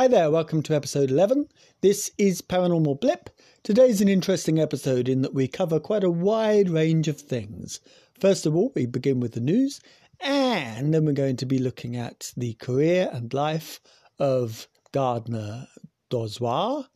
Hi 0.00 0.08
there, 0.08 0.30
welcome 0.30 0.62
to 0.62 0.74
episode 0.74 1.10
11. 1.10 1.48
This 1.82 2.10
is 2.16 2.40
Paranormal 2.40 3.02
Blip. 3.02 3.28
Today's 3.62 4.00
an 4.00 4.08
interesting 4.08 4.58
episode 4.58 5.10
in 5.10 5.20
that 5.20 5.34
we 5.34 5.46
cover 5.46 5.78
quite 5.78 6.02
a 6.02 6.08
wide 6.08 6.70
range 6.70 7.06
of 7.06 7.20
things. 7.20 7.80
First 8.18 8.46
of 8.46 8.56
all, 8.56 8.72
we 8.74 8.86
begin 8.86 9.20
with 9.20 9.32
the 9.32 9.40
news, 9.40 9.78
and 10.18 10.94
then 10.94 11.04
we're 11.04 11.12
going 11.12 11.36
to 11.36 11.44
be 11.44 11.58
looking 11.58 11.96
at 11.96 12.32
the 12.34 12.54
career 12.54 13.10
and 13.12 13.34
life 13.34 13.78
of 14.18 14.68
Gardner 14.92 15.66
Dozois, 16.08 16.86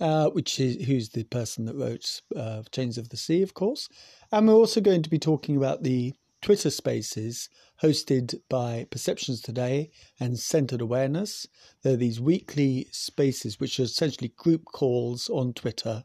uh, 0.00 0.30
which 0.30 0.58
is 0.58 0.86
who's 0.86 1.10
the 1.10 1.24
person 1.24 1.66
that 1.66 1.76
wrote 1.76 2.22
uh, 2.34 2.62
Chains 2.72 2.96
of 2.96 3.10
the 3.10 3.18
Sea, 3.18 3.42
of 3.42 3.52
course. 3.52 3.90
And 4.32 4.48
we're 4.48 4.54
also 4.54 4.80
going 4.80 5.02
to 5.02 5.10
be 5.10 5.18
talking 5.18 5.54
about 5.54 5.82
the 5.82 6.14
Twitter 6.40 6.70
Spaces 6.70 7.48
hosted 7.82 8.34
by 8.48 8.86
Perceptions 8.90 9.40
Today 9.40 9.90
and 10.18 10.38
Centered 10.38 10.80
Awareness. 10.80 11.46
They're 11.82 11.96
these 11.96 12.20
weekly 12.20 12.88
spaces, 12.90 13.60
which 13.60 13.78
are 13.78 13.84
essentially 13.84 14.32
group 14.36 14.64
calls 14.72 15.28
on 15.28 15.52
Twitter, 15.52 16.04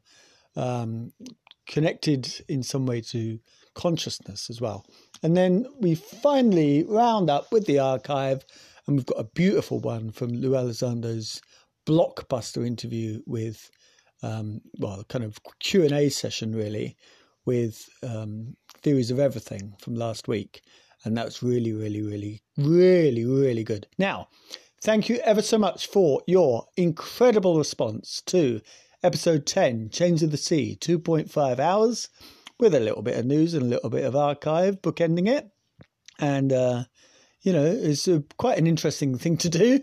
um, 0.55 1.11
connected 1.67 2.43
in 2.47 2.63
some 2.63 2.85
way 2.85 3.01
to 3.01 3.39
consciousness 3.73 4.49
as 4.49 4.59
well. 4.61 4.85
And 5.21 5.35
then 5.37 5.65
we 5.79 5.95
finally 5.95 6.84
round 6.84 7.29
up 7.29 7.51
with 7.51 7.65
the 7.65 7.79
archive, 7.79 8.45
and 8.85 8.97
we've 8.97 9.05
got 9.05 9.20
a 9.20 9.29
beautiful 9.35 9.79
one 9.79 10.11
from 10.11 10.29
Lou 10.29 10.51
Elizondo's 10.51 11.41
blockbuster 11.87 12.65
interview 12.65 13.21
with, 13.25 13.70
um, 14.21 14.62
well, 14.79 15.03
kind 15.05 15.23
of 15.23 15.40
Q 15.59 15.84
and 15.84 15.93
A 15.93 16.09
session 16.09 16.53
really, 16.53 16.97
with 17.46 17.90
um, 18.02 18.55
theories 18.82 19.12
of 19.12 19.20
everything 19.20 19.74
from 19.80 19.96
last 19.96 20.27
week. 20.27 20.62
And 21.05 21.18
that's 21.18 21.44
really, 21.44 21.74
really, 21.74 22.02
really, 22.02 22.41
really, 22.58 23.26
really 23.26 23.63
good. 23.63 23.88
Now, 23.98 24.30
thank 24.82 25.10
you 25.10 25.18
ever 25.18 25.41
so 25.41 25.58
much 25.58 25.88
for 25.88 26.21
your 26.27 26.66
incredible 26.77 27.58
response 27.58 28.21
to 28.27 28.62
episode 29.04 29.46
10, 29.46 29.90
Chains 29.90 30.24
of 30.24 30.32
the 30.32 30.38
Sea, 30.38 30.77
2.5 30.80 31.60
hours 31.60 32.10
with 32.60 32.74
a 32.74 32.80
little 32.80 33.02
bit 33.02 33.18
of 33.18 33.26
news 33.26 33.54
and 33.54 33.64
a 33.64 33.68
little 33.70 33.90
bit 33.90 34.05
of 34.05 34.16
archive 34.16 34.82
bookending 34.82 35.27
it. 35.27 35.49
And, 36.20 36.54
uh, 36.54 36.84
you 37.41 37.52
know, 37.52 37.66
it's 37.66 38.08
a, 38.08 38.24
quite 38.38 38.58
an 38.58 38.68
interesting 38.68 39.18
thing 39.18 39.38
to 39.38 39.49
do. 39.49 39.82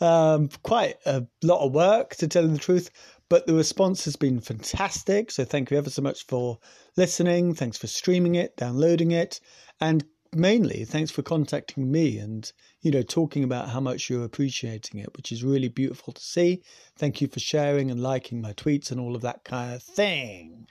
Um, 0.00 0.48
quite 0.62 0.96
a 1.04 1.26
lot 1.42 1.66
of 1.66 1.72
work, 1.72 2.14
to 2.16 2.28
tell 2.28 2.44
you 2.44 2.52
the 2.52 2.58
truth, 2.58 2.90
but 3.30 3.46
the 3.46 3.54
response 3.54 4.04
has 4.04 4.16
been 4.16 4.40
fantastic. 4.40 5.30
So 5.30 5.44
thank 5.44 5.70
you 5.70 5.78
ever 5.78 5.88
so 5.88 6.02
much 6.02 6.26
for 6.26 6.58
listening. 6.96 7.54
Thanks 7.54 7.78
for 7.78 7.86
streaming 7.86 8.34
it, 8.34 8.56
downloading 8.56 9.12
it, 9.12 9.40
and 9.80 10.04
mainly 10.32 10.84
thanks 10.84 11.10
for 11.10 11.22
contacting 11.22 11.90
me 11.90 12.16
and 12.18 12.52
you 12.82 12.90
know 12.92 13.02
talking 13.02 13.42
about 13.42 13.68
how 13.68 13.80
much 13.80 14.08
you're 14.08 14.24
appreciating 14.24 15.00
it 15.00 15.08
which 15.16 15.32
is 15.32 15.42
really 15.42 15.66
beautiful 15.66 16.12
to 16.12 16.22
see 16.22 16.62
thank 16.96 17.20
you 17.20 17.26
for 17.26 17.40
sharing 17.40 17.90
and 17.90 18.00
liking 18.00 18.40
my 18.40 18.52
tweets 18.52 18.92
and 18.92 19.00
all 19.00 19.16
of 19.16 19.22
that 19.22 19.42
kind 19.42 19.74
of 19.74 19.82
thing 19.82 20.68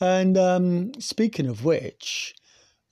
and 0.00 0.36
um, 0.36 0.92
speaking 0.98 1.46
of 1.46 1.64
which 1.64 2.34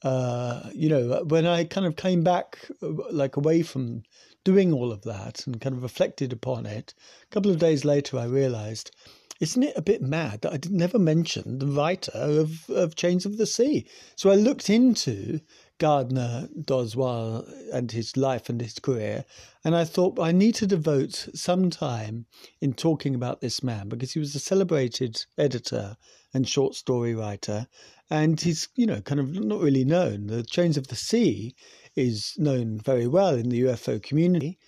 uh, 0.05 0.71
you 0.73 0.89
know 0.89 1.25
when 1.27 1.49
i 1.49 1.65
kind 1.65 1.85
of 1.85 1.97
came 1.97 2.23
back 2.23 2.71
like 3.11 3.37
away 3.37 3.63
from 3.63 4.05
doing 4.45 4.73
all 4.73 4.93
of 4.93 5.03
that 5.03 5.47
and 5.47 5.61
kind 5.61 5.75
of 5.75 5.83
reflected 5.83 6.33
upon 6.33 6.67
it 6.67 6.95
a 7.23 7.27
couple 7.35 7.51
of 7.51 7.59
days 7.59 7.85
later 7.85 8.19
i 8.19 8.25
realized 8.25 8.91
isn't 9.41 9.65
it 9.65 9.77
a 9.77 9.83
bit 9.83 10.01
mad 10.01 10.43
that 10.43 10.53
I 10.53 10.59
never 10.71 10.99
mentioned 10.99 11.61
the 11.61 11.67
writer 11.67 12.13
of, 12.15 12.71
of 12.71 12.95
Chains 12.95 13.27
of 13.27 13.37
the 13.37 13.47
Sea? 13.47 13.85
So 14.15 14.31
I 14.31 14.37
looked 14.37 14.71
into 14.71 15.41
Gardner 15.79 16.49
Dozois 16.57 17.45
and 17.73 17.91
his 17.91 18.17
life 18.17 18.49
and 18.49 18.61
his 18.61 18.79
career. 18.79 19.25
And 19.65 19.75
I 19.75 19.85
thought 19.85 20.21
I 20.21 20.31
need 20.31 20.55
to 20.57 20.67
devote 20.67 21.29
some 21.35 21.71
time 21.71 22.27
in 22.61 22.75
talking 22.75 23.15
about 23.15 23.41
this 23.41 23.63
man 23.63 23.89
because 23.89 24.13
he 24.13 24.19
was 24.19 24.35
a 24.35 24.41
celebrated 24.41 25.25
editor 25.37 25.97
and 26.33 26.49
short 26.49 26.75
story 26.75 27.15
writer. 27.15 27.67
And 28.11 28.41
he's, 28.41 28.69
you 28.77 28.87
know, 28.87 29.01
kind 29.01 29.21
of 29.21 29.33
not 29.33 29.61
really 29.61 29.85
known. 29.85 30.27
The 30.27 30.43
Chains 30.43 30.77
of 30.77 30.89
the 30.89 30.97
Sea 30.97 31.55
is 31.97 32.35
known 32.37 32.79
very 32.79 33.07
well 33.07 33.35
in 33.35 33.49
the 33.49 33.63
UFO 33.63 34.03
community. 34.03 34.59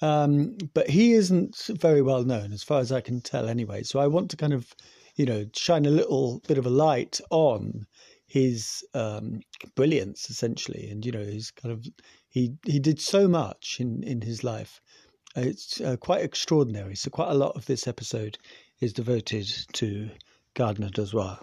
Um, 0.00 0.56
but 0.72 0.90
he 0.90 1.12
isn't 1.12 1.56
very 1.80 2.02
well 2.02 2.24
known 2.24 2.52
as 2.52 2.62
far 2.62 2.80
as 2.80 2.92
I 2.92 3.00
can 3.00 3.20
tell 3.20 3.48
anyway. 3.48 3.82
So 3.82 3.98
I 3.98 4.06
want 4.06 4.30
to 4.30 4.36
kind 4.36 4.52
of, 4.52 4.74
you 5.16 5.26
know, 5.26 5.46
shine 5.54 5.86
a 5.86 5.90
little 5.90 6.40
bit 6.46 6.58
of 6.58 6.66
a 6.66 6.70
light 6.70 7.20
on 7.30 7.86
his 8.26 8.84
um, 8.94 9.40
brilliance 9.74 10.30
essentially, 10.30 10.88
and 10.90 11.04
you 11.04 11.12
know 11.12 11.24
he's 11.24 11.50
kind 11.50 11.72
of 11.72 11.86
he 12.28 12.54
he 12.64 12.78
did 12.78 13.00
so 13.00 13.28
much 13.28 13.78
in 13.80 14.02
in 14.02 14.20
his 14.20 14.42
life. 14.44 14.80
It's 15.36 15.80
uh, 15.80 15.96
quite 15.96 16.22
extraordinary. 16.22 16.94
So 16.94 17.10
quite 17.10 17.30
a 17.30 17.34
lot 17.34 17.56
of 17.56 17.66
this 17.66 17.86
episode 17.88 18.38
is 18.80 18.92
devoted 18.92 19.48
to 19.74 20.10
Gardner 20.54 20.90
Dozois. 20.90 21.38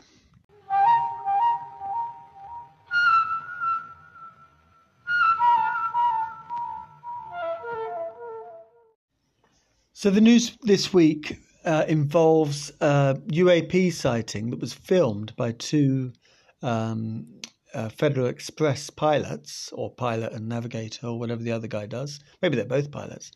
So 10.02 10.10
the 10.10 10.20
news 10.20 10.58
this 10.64 10.92
week 10.92 11.38
uh, 11.64 11.86
involves 11.88 12.72
a 12.82 13.20
UAP 13.28 13.94
sighting 13.94 14.50
that 14.50 14.60
was 14.60 14.74
filmed 14.74 15.36
by 15.36 15.52
two 15.52 16.12
um, 16.62 17.28
uh, 17.74 17.90
Federal 17.90 18.28
Express 18.28 18.90
pilots, 18.90 19.72
or 19.74 19.94
pilot 19.94 20.34
and 20.34 20.48
navigator, 20.48 21.08
or 21.08 21.20
whatever 21.20 21.42
the 21.42 21.52
other 21.52 21.68
guy 21.68 21.86
does. 21.86 22.20
Maybe 22.42 22.56
they're 22.56 22.66
both 22.66 22.92
pilots. 22.92 23.32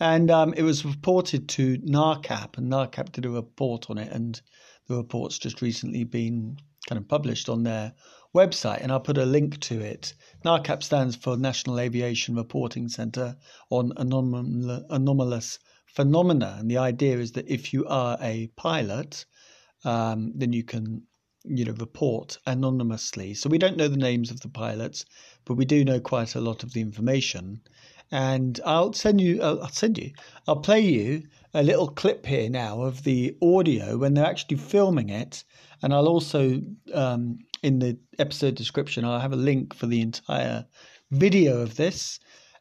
And 0.00 0.30
um, 0.30 0.54
it 0.54 0.62
was 0.62 0.84
reported 0.84 1.48
to 1.50 1.78
NARCAP, 1.78 2.58
and 2.58 2.70
NARCAP 2.70 3.12
did 3.12 3.24
a 3.24 3.30
report 3.30 3.90
on 3.90 3.98
it, 3.98 4.12
and 4.12 4.40
the 4.86 4.96
report's 4.96 5.38
just 5.38 5.60
recently 5.60 6.04
been 6.04 6.56
kind 6.86 6.98
of 6.98 7.08
published 7.08 7.48
on 7.48 7.64
their 7.64 7.92
website, 8.34 8.80
and 8.80 8.92
I'll 8.92 9.00
put 9.00 9.18
a 9.18 9.26
link 9.26 9.58
to 9.60 9.80
it. 9.80 10.14
NARCAP 10.44 10.82
stands 10.82 11.16
for 11.16 11.36
National 11.36 11.80
Aviation 11.80 12.36
Reporting 12.36 12.88
Center 12.88 13.36
on 13.70 13.92
Anom- 13.96 14.84
Anomalous 14.90 15.58
Phenomena, 15.86 16.56
and 16.58 16.70
the 16.70 16.78
idea 16.78 17.18
is 17.18 17.32
that 17.32 17.48
if 17.48 17.72
you 17.72 17.84
are 17.86 18.16
a 18.20 18.48
pilot, 18.56 19.24
um, 19.84 20.32
then 20.36 20.52
you 20.52 20.62
can 20.62 21.02
you 21.44 21.64
know, 21.64 21.72
report 21.72 22.38
anonymously. 22.46 23.34
So 23.34 23.48
we 23.48 23.58
don't 23.58 23.76
know 23.76 23.88
the 23.88 23.96
names 23.96 24.30
of 24.30 24.40
the 24.40 24.48
pilots, 24.48 25.04
but 25.44 25.54
we 25.54 25.64
do 25.64 25.84
know 25.84 26.00
quite 26.00 26.34
a 26.34 26.40
lot 26.40 26.62
of 26.62 26.72
the 26.72 26.80
information. 26.80 27.60
And 28.10 28.58
I'll 28.64 28.92
send 28.92 29.20
you, 29.20 29.42
I'll 29.42 29.68
send 29.68 29.98
you, 29.98 30.12
I'll 30.46 30.60
play 30.60 30.80
you 30.80 31.24
a 31.54 31.62
little 31.62 31.88
clip 31.88 32.24
here 32.24 32.48
now 32.48 32.82
of 32.82 33.04
the 33.04 33.36
audio 33.42 33.98
when 33.98 34.14
they're 34.14 34.24
actually 34.26 34.56
filming 34.56 35.10
it. 35.10 35.44
And 35.82 35.92
I'll 35.92 36.08
also, 36.08 36.60
um, 36.94 37.38
in 37.62 37.78
the 37.78 37.98
episode 38.18 38.54
description, 38.54 39.04
I'll 39.04 39.20
have 39.20 39.32
a 39.32 39.36
link 39.36 39.74
for 39.74 39.86
the 39.86 40.00
entire 40.00 40.66
video 41.10 41.60
of 41.60 41.76
this. 41.76 42.18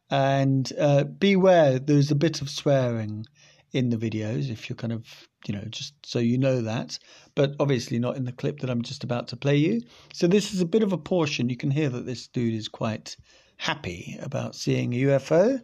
And 0.09 0.71
uh, 0.79 1.03
beware, 1.03 1.79
there's 1.79 2.11
a 2.11 2.15
bit 2.15 2.41
of 2.41 2.49
swearing 2.49 3.25
in 3.73 3.89
the 3.89 3.97
videos 3.97 4.49
if 4.49 4.69
you're 4.69 4.75
kind 4.75 4.93
of 4.93 5.05
you 5.45 5.53
know 5.53 5.63
just 5.69 5.93
so 6.05 6.19
you 6.19 6.37
know 6.37 6.61
that 6.61 6.97
but 7.35 7.53
obviously 7.59 7.99
not 7.99 8.15
in 8.15 8.23
the 8.23 8.31
clip 8.31 8.59
that 8.59 8.69
i'm 8.69 8.81
just 8.81 9.03
about 9.03 9.27
to 9.27 9.35
play 9.35 9.55
you. 9.55 9.81
So 10.13 10.27
this 10.27 10.53
is 10.53 10.61
a 10.61 10.65
bit 10.65 10.83
of 10.83 10.93
a 10.93 10.97
portion. 10.97 11.49
You 11.49 11.57
can 11.57 11.71
hear 11.71 11.89
that 11.89 12.05
this 12.05 12.27
dude 12.27 12.53
is 12.53 12.67
quite 12.67 13.17
happy 13.57 14.17
about 14.21 14.55
seeing 14.55 14.93
a 14.93 14.97
ufo 14.97 15.61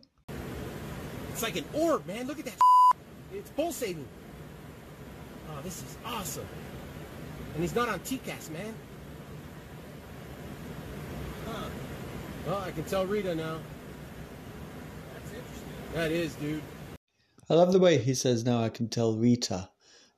it's 1.33 1.41
like 1.41 1.55
an 1.55 1.65
orb 1.73 2.05
man. 2.05 2.27
Look 2.27 2.39
at 2.39 2.45
that 2.45 2.53
it's 3.33 3.49
pulsating. 3.51 4.05
Oh 5.49 5.61
this 5.63 5.81
is 5.81 5.97
awesome. 6.05 6.45
And 7.53 7.61
he's 7.61 7.75
not 7.75 7.89
on 7.89 7.99
TCAS, 7.99 8.51
man. 8.51 8.73
Huh. 11.47 11.69
well 12.47 12.61
i 12.65 12.71
can 12.71 12.83
tell 12.83 13.05
rita 13.05 13.35
now. 13.35 13.57
That's 15.13 15.31
interesting. 15.31 15.69
That 15.93 16.11
is 16.11 16.35
dude 16.35 16.61
I 17.53 17.55
love 17.55 17.71
the 17.71 17.77
way 17.77 17.99
he 17.99 18.15
says 18.15 18.43
now 18.43 18.63
I 18.63 18.69
can 18.69 18.89
tell 18.89 19.15
Rita. 19.15 19.69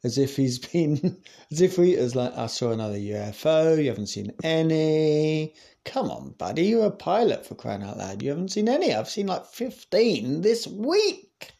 As 0.06 0.18
if 0.18 0.38
he's 0.38 0.58
been, 0.72 1.22
as 1.52 1.60
if 1.60 1.78
Rita's 1.78 2.16
like, 2.16 2.34
I 2.34 2.48
saw 2.48 2.72
another 2.72 2.96
UFO, 2.96 3.78
you 3.78 3.90
haven't 3.90 4.08
seen 4.08 4.32
any. 4.42 5.54
Come 5.84 6.10
on, 6.10 6.30
buddy, 6.38 6.64
you're 6.64 6.86
a 6.86 6.92
pilot 6.92 7.46
for 7.46 7.56
crying 7.56 7.84
out 7.84 7.98
loud. 7.98 8.24
You 8.24 8.30
haven't 8.30 8.54
seen 8.54 8.70
any. 8.70 8.94
I've 8.94 9.10
seen 9.10 9.28
like 9.28 9.48
15 9.48 10.44
this 10.44 10.66
week. 10.66 11.52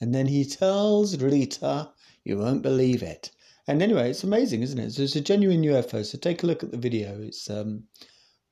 And 0.00 0.14
then 0.14 0.28
he 0.28 0.44
tells 0.44 1.20
Rita, 1.20 1.90
you 2.22 2.38
won't 2.38 2.62
believe 2.62 3.02
it. 3.02 3.32
And 3.66 3.82
anyway, 3.82 4.10
it's 4.10 4.22
amazing, 4.22 4.62
isn't 4.62 4.78
it? 4.78 4.92
So 4.92 5.02
it's 5.02 5.16
a 5.16 5.20
genuine 5.20 5.62
UFO. 5.62 6.06
So 6.06 6.18
take 6.18 6.44
a 6.44 6.46
look 6.46 6.62
at 6.62 6.70
the 6.70 6.78
video. 6.78 7.20
It's 7.20 7.50
um, 7.50 7.82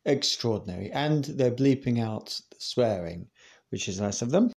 extraordinary. 0.05 0.91
And 0.91 1.25
they're 1.25 1.53
bleeping 1.53 2.03
out 2.03 2.41
the 2.50 2.56
swearing, 2.59 3.29
which 3.71 3.88
is 3.88 4.00
nice 4.00 4.23
of 4.23 4.32
them. 4.32 4.50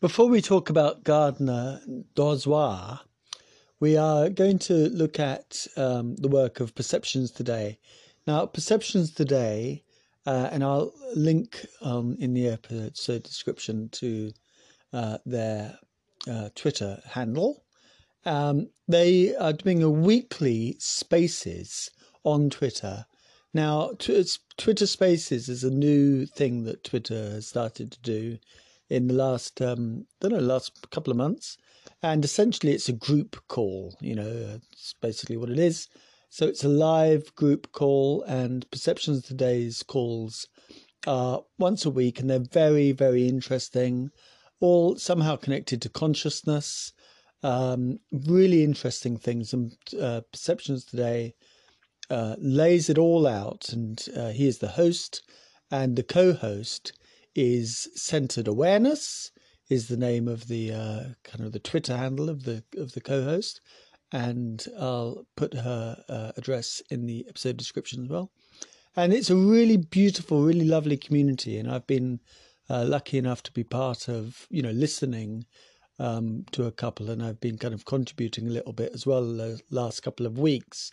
Before 0.00 0.30
we 0.30 0.40
talk 0.40 0.70
about 0.70 1.04
Gardner 1.04 1.82
Dozois, 2.16 3.00
we 3.80 3.98
are 3.98 4.30
going 4.30 4.58
to 4.60 4.88
look 4.88 5.20
at 5.20 5.66
um, 5.76 6.16
the 6.16 6.28
work 6.28 6.58
of 6.58 6.74
Perceptions 6.74 7.30
today. 7.30 7.78
Now, 8.26 8.46
Perceptions 8.46 9.12
Today, 9.12 9.84
uh, 10.24 10.48
and 10.52 10.64
I'll 10.64 10.94
link 11.14 11.66
um, 11.82 12.16
in 12.18 12.32
the 12.32 12.48
episode 12.48 13.24
description 13.24 13.90
to 13.90 14.32
uh, 14.94 15.18
their 15.26 15.78
uh, 16.26 16.48
Twitter 16.54 17.02
handle. 17.04 17.62
Um, 18.24 18.70
they 18.88 19.36
are 19.36 19.52
doing 19.52 19.82
a 19.82 19.90
weekly 19.90 20.76
Spaces 20.78 21.90
on 22.24 22.48
Twitter. 22.48 23.04
Now, 23.52 23.90
Twitter 23.98 24.86
Spaces 24.86 25.50
is 25.50 25.62
a 25.62 25.70
new 25.70 26.24
thing 26.24 26.64
that 26.64 26.84
Twitter 26.84 27.32
has 27.32 27.48
started 27.48 27.92
to 27.92 28.00
do 28.00 28.38
in 28.90 29.06
the 29.06 29.14
last, 29.14 29.62
um, 29.62 30.06
I 30.20 30.28
don't 30.28 30.38
know, 30.38 30.44
last 30.44 30.90
couple 30.90 31.10
of 31.12 31.16
months. 31.16 31.56
And 32.02 32.24
essentially, 32.24 32.72
it's 32.72 32.88
a 32.88 32.92
group 32.92 33.36
call. 33.48 33.96
You 34.00 34.16
know, 34.16 34.58
it's 34.72 34.94
basically 35.00 35.36
what 35.36 35.50
it 35.50 35.58
is. 35.58 35.88
So 36.28 36.46
it's 36.46 36.64
a 36.64 36.68
live 36.68 37.34
group 37.34 37.72
call, 37.72 38.22
and 38.22 38.70
Perceptions 38.70 39.24
Today's 39.24 39.82
calls 39.82 40.46
are 41.06 41.42
once 41.58 41.86
a 41.86 41.90
week, 41.90 42.20
and 42.20 42.28
they're 42.28 42.38
very, 42.38 42.92
very 42.92 43.26
interesting. 43.28 44.10
All 44.60 44.96
somehow 44.96 45.36
connected 45.36 45.80
to 45.82 45.88
consciousness. 45.88 46.92
Um, 47.42 48.00
really 48.12 48.62
interesting 48.62 49.16
things. 49.16 49.52
And 49.52 49.76
uh, 50.00 50.20
Perceptions 50.30 50.84
Today 50.84 51.34
uh, 52.10 52.36
lays 52.38 52.90
it 52.90 52.98
all 52.98 53.26
out, 53.26 53.70
and 53.70 54.04
uh, 54.16 54.30
he 54.30 54.46
is 54.46 54.58
the 54.58 54.68
host, 54.68 55.22
and 55.70 55.96
the 55.96 56.02
co-host 56.02 56.92
is 57.34 57.88
Centered 57.94 58.48
Awareness 58.48 59.30
is 59.68 59.86
the 59.86 59.96
name 59.96 60.26
of 60.26 60.48
the 60.48 60.72
uh, 60.72 61.04
kind 61.22 61.44
of 61.44 61.52
the 61.52 61.60
Twitter 61.60 61.96
handle 61.96 62.28
of 62.28 62.44
the 62.44 62.64
of 62.76 62.92
the 62.92 63.00
co-host, 63.00 63.60
and 64.12 64.66
I'll 64.78 65.26
put 65.36 65.54
her 65.54 66.02
uh, 66.08 66.32
address 66.36 66.82
in 66.90 67.06
the 67.06 67.24
episode 67.28 67.56
description 67.56 68.02
as 68.02 68.08
well. 68.08 68.32
And 68.96 69.12
it's 69.12 69.30
a 69.30 69.36
really 69.36 69.76
beautiful, 69.76 70.42
really 70.42 70.64
lovely 70.64 70.96
community, 70.96 71.56
and 71.56 71.70
I've 71.70 71.86
been 71.86 72.20
uh, 72.68 72.84
lucky 72.84 73.18
enough 73.18 73.42
to 73.44 73.52
be 73.52 73.64
part 73.64 74.08
of 74.08 74.46
you 74.50 74.62
know 74.62 74.72
listening 74.72 75.46
um, 76.00 76.44
to 76.52 76.64
a 76.64 76.72
couple, 76.72 77.10
and 77.10 77.22
I've 77.22 77.40
been 77.40 77.58
kind 77.58 77.74
of 77.74 77.84
contributing 77.84 78.48
a 78.48 78.52
little 78.52 78.72
bit 78.72 78.90
as 78.92 79.06
well 79.06 79.22
the 79.22 79.60
last 79.70 80.02
couple 80.02 80.26
of 80.26 80.38
weeks, 80.38 80.90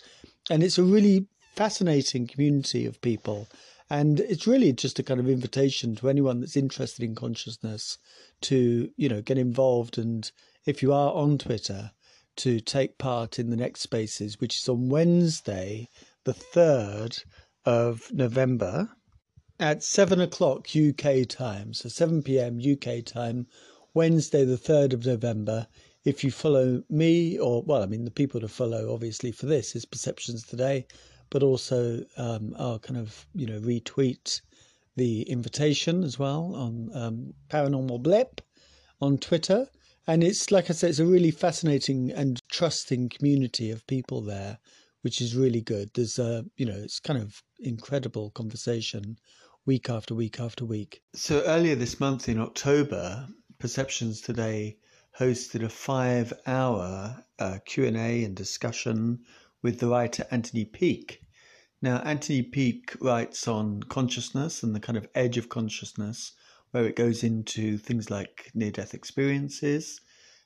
and 0.49 0.61
it's 0.61 0.77
a 0.77 0.83
really 0.83 1.25
fascinating 1.55 2.27
community 2.27 2.85
of 2.85 3.01
people 3.01 3.47
and 3.89 4.19
it's 4.19 4.47
really 4.47 4.73
just 4.73 4.99
a 4.99 5.03
kind 5.03 5.19
of 5.19 5.29
invitation 5.29 5.95
to 5.95 6.09
anyone 6.09 6.39
that's 6.39 6.57
interested 6.57 7.03
in 7.03 7.15
consciousness 7.15 7.97
to, 8.41 8.91
you 8.97 9.09
know, 9.09 9.21
get 9.21 9.37
involved. 9.37 9.97
And 9.97 10.29
if 10.65 10.81
you 10.81 10.93
are 10.93 11.13
on 11.13 11.37
Twitter, 11.37 11.91
to 12.37 12.59
take 12.59 12.99
part 12.99 13.39
in 13.39 13.49
the 13.49 13.57
next 13.57 13.81
spaces, 13.81 14.39
which 14.39 14.57
is 14.57 14.69
on 14.69 14.89
Wednesday, 14.89 15.89
the 16.23 16.33
3rd 16.33 17.23
of 17.65 18.13
November 18.13 18.89
at 19.59 19.83
7 19.83 20.21
o'clock 20.21 20.67
UK 20.75 21.27
time. 21.27 21.73
So 21.73 21.89
7 21.89 22.21
p.m. 22.21 22.59
UK 22.59 23.03
time, 23.03 23.47
Wednesday, 23.93 24.45
the 24.45 24.57
3rd 24.57 24.93
of 24.93 25.05
November. 25.05 25.67
If 26.05 26.23
you 26.23 26.29
follow 26.29 26.83
me, 26.89 27.39
or, 27.39 27.63
well, 27.63 27.81
I 27.81 27.87
mean, 27.87 28.05
the 28.05 28.11
people 28.11 28.39
to 28.41 28.47
follow 28.47 28.93
obviously 28.93 29.31
for 29.31 29.47
this 29.47 29.75
is 29.75 29.85
Perceptions 29.85 30.43
Today 30.43 30.85
but 31.29 31.43
also 31.43 32.03
um, 32.17 32.55
I'll 32.57 32.79
kind 32.79 32.99
of 32.99 33.25
you 33.33 33.47
know 33.47 33.59
retweet 33.59 34.41
the 34.95 35.21
invitation 35.23 36.03
as 36.03 36.17
well 36.17 36.55
on 36.55 36.89
um, 36.93 37.33
Paranormal 37.49 38.01
Blip 38.01 38.41
on 38.99 39.17
Twitter. 39.17 39.67
And 40.07 40.23
it's 40.23 40.51
like 40.51 40.69
I 40.69 40.73
said, 40.73 40.89
it's 40.89 40.99
a 40.99 41.05
really 41.05 41.31
fascinating 41.31 42.11
and 42.11 42.41
trusting 42.49 43.09
community 43.09 43.71
of 43.71 43.85
people 43.87 44.21
there, 44.21 44.57
which 45.01 45.21
is 45.21 45.35
really 45.35 45.61
good. 45.61 45.91
There's 45.93 46.17
a 46.17 46.45
you 46.55 46.65
know 46.65 46.77
it's 46.77 46.99
kind 46.99 47.21
of 47.21 47.43
incredible 47.59 48.31
conversation 48.31 49.17
week 49.65 49.89
after 49.89 50.15
week 50.15 50.39
after 50.39 50.65
week. 50.65 51.01
So 51.13 51.43
earlier 51.43 51.75
this 51.75 51.99
month 51.99 52.29
in 52.29 52.39
October, 52.39 53.27
Perceptions 53.59 54.21
Today 54.21 54.77
hosted 55.19 55.63
a 55.63 55.69
five-hour 55.69 57.23
uh, 57.39 57.57
Q&A 57.65 58.23
and 58.23 58.35
discussion 58.35 59.19
with 59.61 59.79
the 59.79 59.87
writer 59.87 60.25
Anthony 60.31 60.65
Peake. 60.65 61.21
Now, 61.81 61.97
Anthony 61.99 62.41
Peake 62.41 62.95
writes 63.01 63.47
on 63.47 63.83
consciousness 63.83 64.63
and 64.63 64.75
the 64.75 64.79
kind 64.79 64.97
of 64.97 65.07
edge 65.13 65.37
of 65.37 65.49
consciousness, 65.49 66.31
where 66.71 66.85
it 66.85 66.95
goes 66.95 67.23
into 67.23 67.77
things 67.77 68.09
like 68.09 68.51
near 68.53 68.71
death 68.71 68.93
experiences. 68.93 70.01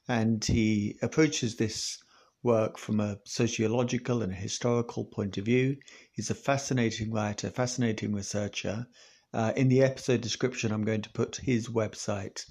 And 0.07 0.43
he 0.43 0.97
approaches 1.01 1.55
this 1.55 1.97
work 2.43 2.77
from 2.77 2.99
a 2.99 3.19
sociological 3.25 4.21
and 4.21 4.31
a 4.31 4.35
historical 4.35 5.05
point 5.05 5.37
of 5.37 5.45
view. 5.45 5.77
He's 6.11 6.29
a 6.29 6.35
fascinating 6.35 7.11
writer, 7.11 7.49
fascinating 7.49 8.13
researcher. 8.13 8.87
Uh, 9.33 9.53
in 9.55 9.69
the 9.69 9.83
episode 9.83 10.21
description, 10.21 10.71
I'm 10.71 10.83
going 10.83 11.03
to 11.03 11.11
put 11.11 11.37
his 11.37 11.69
website 11.69 12.43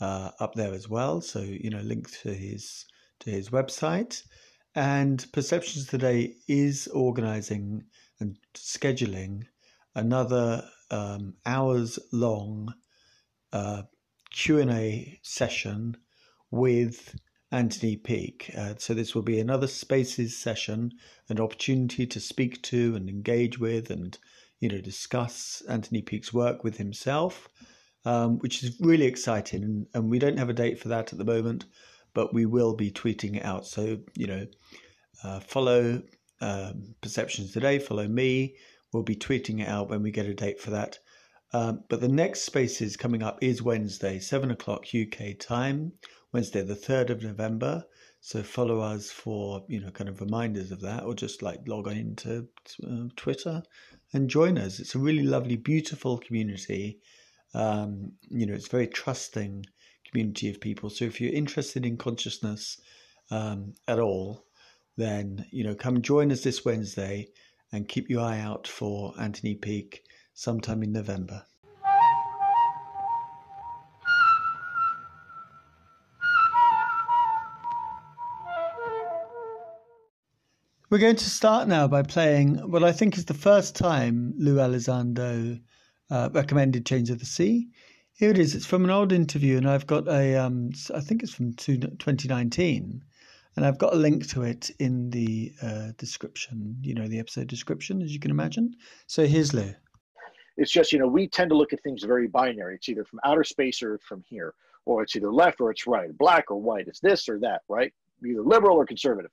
uh, 0.00 0.30
up 0.40 0.54
there 0.54 0.74
as 0.74 0.88
well. 0.88 1.20
So, 1.20 1.40
you 1.40 1.70
know, 1.70 1.82
link 1.82 2.10
to 2.22 2.34
his 2.34 2.86
to 3.20 3.30
his 3.30 3.50
website. 3.50 4.22
And 4.74 5.24
Perceptions 5.32 5.86
Today 5.86 6.34
is 6.48 6.88
organizing 6.88 7.84
and 8.18 8.36
scheduling 8.54 9.44
another 9.94 10.68
um, 10.90 11.34
hours 11.46 12.00
long 12.10 12.74
uh, 13.52 13.82
Q&A 14.32 15.20
session 15.22 15.96
with 16.50 17.14
Anthony 17.52 17.96
Peake. 17.96 18.50
Uh, 18.56 18.74
so 18.76 18.94
this 18.94 19.14
will 19.14 19.22
be 19.22 19.38
another 19.38 19.68
Spaces 19.68 20.36
session, 20.36 20.90
an 21.28 21.38
opportunity 21.38 22.04
to 22.08 22.18
speak 22.18 22.60
to 22.62 22.96
and 22.96 23.08
engage 23.08 23.60
with 23.60 23.90
and 23.90 24.18
you 24.58 24.68
know 24.68 24.80
discuss 24.80 25.62
Anthony 25.68 26.02
Peake's 26.02 26.34
work 26.34 26.64
with 26.64 26.78
himself, 26.78 27.48
um, 28.04 28.40
which 28.40 28.64
is 28.64 28.76
really 28.80 29.06
exciting. 29.06 29.62
And, 29.62 29.86
and 29.94 30.10
we 30.10 30.18
don't 30.18 30.38
have 30.38 30.50
a 30.50 30.52
date 30.54 30.80
for 30.80 30.88
that 30.88 31.12
at 31.12 31.18
the 31.18 31.24
moment, 31.24 31.64
but 32.14 32.32
we 32.32 32.46
will 32.46 32.74
be 32.74 32.90
tweeting 32.90 33.36
it 33.36 33.44
out. 33.44 33.66
So, 33.66 33.98
you 34.14 34.26
know, 34.26 34.46
uh, 35.22 35.40
follow 35.40 36.02
um, 36.40 36.94
Perceptions 37.00 37.52
Today, 37.52 37.78
follow 37.78 38.08
me. 38.08 38.56
We'll 38.92 39.02
be 39.02 39.16
tweeting 39.16 39.60
it 39.60 39.68
out 39.68 39.90
when 39.90 40.02
we 40.02 40.10
get 40.10 40.26
a 40.26 40.34
date 40.34 40.60
for 40.60 40.70
that. 40.70 40.98
Um, 41.52 41.84
but 41.88 42.00
the 42.00 42.08
next 42.08 42.42
spaces 42.42 42.96
coming 42.96 43.22
up 43.22 43.38
is 43.42 43.62
Wednesday, 43.62 44.18
7 44.18 44.50
o'clock 44.50 44.86
UK 44.94 45.38
time, 45.38 45.92
Wednesday, 46.32 46.62
the 46.62 46.74
3rd 46.74 47.10
of 47.10 47.22
November. 47.22 47.84
So 48.20 48.42
follow 48.42 48.80
us 48.80 49.10
for, 49.10 49.64
you 49.68 49.80
know, 49.80 49.90
kind 49.90 50.08
of 50.08 50.20
reminders 50.20 50.72
of 50.72 50.80
that, 50.80 51.04
or 51.04 51.14
just 51.14 51.42
like 51.42 51.60
log 51.68 51.88
on 51.88 51.96
into 51.96 52.48
uh, 52.84 53.08
Twitter 53.16 53.62
and 54.12 54.30
join 54.30 54.56
us. 54.58 54.80
It's 54.80 54.94
a 54.94 54.98
really 54.98 55.22
lovely, 55.22 55.56
beautiful 55.56 56.18
community. 56.18 57.00
Um, 57.52 58.12
you 58.30 58.46
know, 58.46 58.54
it's 58.54 58.68
very 58.68 58.88
trusting 58.88 59.66
community 60.14 60.48
of 60.48 60.60
people. 60.60 60.88
So 60.90 61.04
if 61.04 61.20
you're 61.20 61.32
interested 61.32 61.84
in 61.84 61.96
consciousness 61.96 62.80
um, 63.32 63.72
at 63.88 63.98
all, 63.98 64.44
then 64.96 65.44
you 65.50 65.64
know 65.64 65.74
come 65.74 66.02
join 66.02 66.30
us 66.30 66.44
this 66.44 66.64
Wednesday 66.64 67.26
and 67.72 67.88
keep 67.88 68.08
your 68.08 68.22
eye 68.22 68.38
out 68.38 68.68
for 68.68 69.12
Anthony 69.18 69.56
Peake 69.56 70.04
sometime 70.32 70.84
in 70.84 70.92
November. 70.92 71.42
We're 80.90 80.98
going 80.98 81.16
to 81.16 81.30
start 81.30 81.66
now 81.66 81.88
by 81.88 82.02
playing 82.02 82.70
what 82.70 82.84
I 82.84 82.92
think 82.92 83.18
is 83.18 83.24
the 83.24 83.34
first 83.34 83.74
time 83.74 84.32
Lou 84.38 84.58
Elizondo 84.58 85.60
uh, 86.08 86.28
recommended 86.32 86.86
Chains 86.86 87.10
of 87.10 87.18
the 87.18 87.26
Sea. 87.26 87.68
Here 88.16 88.30
it 88.30 88.38
is. 88.38 88.54
It's 88.54 88.64
from 88.64 88.84
an 88.84 88.90
old 88.90 89.10
interview, 89.10 89.56
and 89.56 89.68
I've 89.68 89.88
got 89.88 90.06
a, 90.06 90.36
um, 90.36 90.70
I 90.94 91.00
think 91.00 91.24
it's 91.24 91.34
from 91.34 91.52
2019. 91.54 93.02
And 93.56 93.66
I've 93.66 93.78
got 93.78 93.92
a 93.92 93.96
link 93.96 94.28
to 94.30 94.42
it 94.42 94.70
in 94.78 95.10
the 95.10 95.52
uh, 95.60 95.88
description, 95.96 96.76
you 96.80 96.94
know, 96.94 97.08
the 97.08 97.18
episode 97.18 97.48
description, 97.48 98.02
as 98.02 98.12
you 98.12 98.20
can 98.20 98.30
imagine. 98.30 98.74
So 99.08 99.26
here's 99.26 99.52
Lou. 99.52 99.74
It's 100.56 100.70
just, 100.70 100.92
you 100.92 101.00
know, 101.00 101.08
we 101.08 101.26
tend 101.26 101.50
to 101.50 101.56
look 101.56 101.72
at 101.72 101.82
things 101.82 102.04
very 102.04 102.28
binary. 102.28 102.76
It's 102.76 102.88
either 102.88 103.04
from 103.04 103.18
outer 103.24 103.42
space 103.42 103.82
or 103.82 103.98
from 103.98 104.22
here, 104.28 104.54
or 104.86 105.02
it's 105.02 105.16
either 105.16 105.32
left 105.32 105.60
or 105.60 105.72
it's 105.72 105.86
right, 105.86 106.16
black 106.16 106.52
or 106.52 106.60
white. 106.60 106.86
It's 106.86 107.00
this 107.00 107.28
or 107.28 107.40
that, 107.40 107.62
right? 107.68 107.92
Either 108.24 108.42
liberal 108.42 108.76
or 108.76 108.86
conservative. 108.86 109.32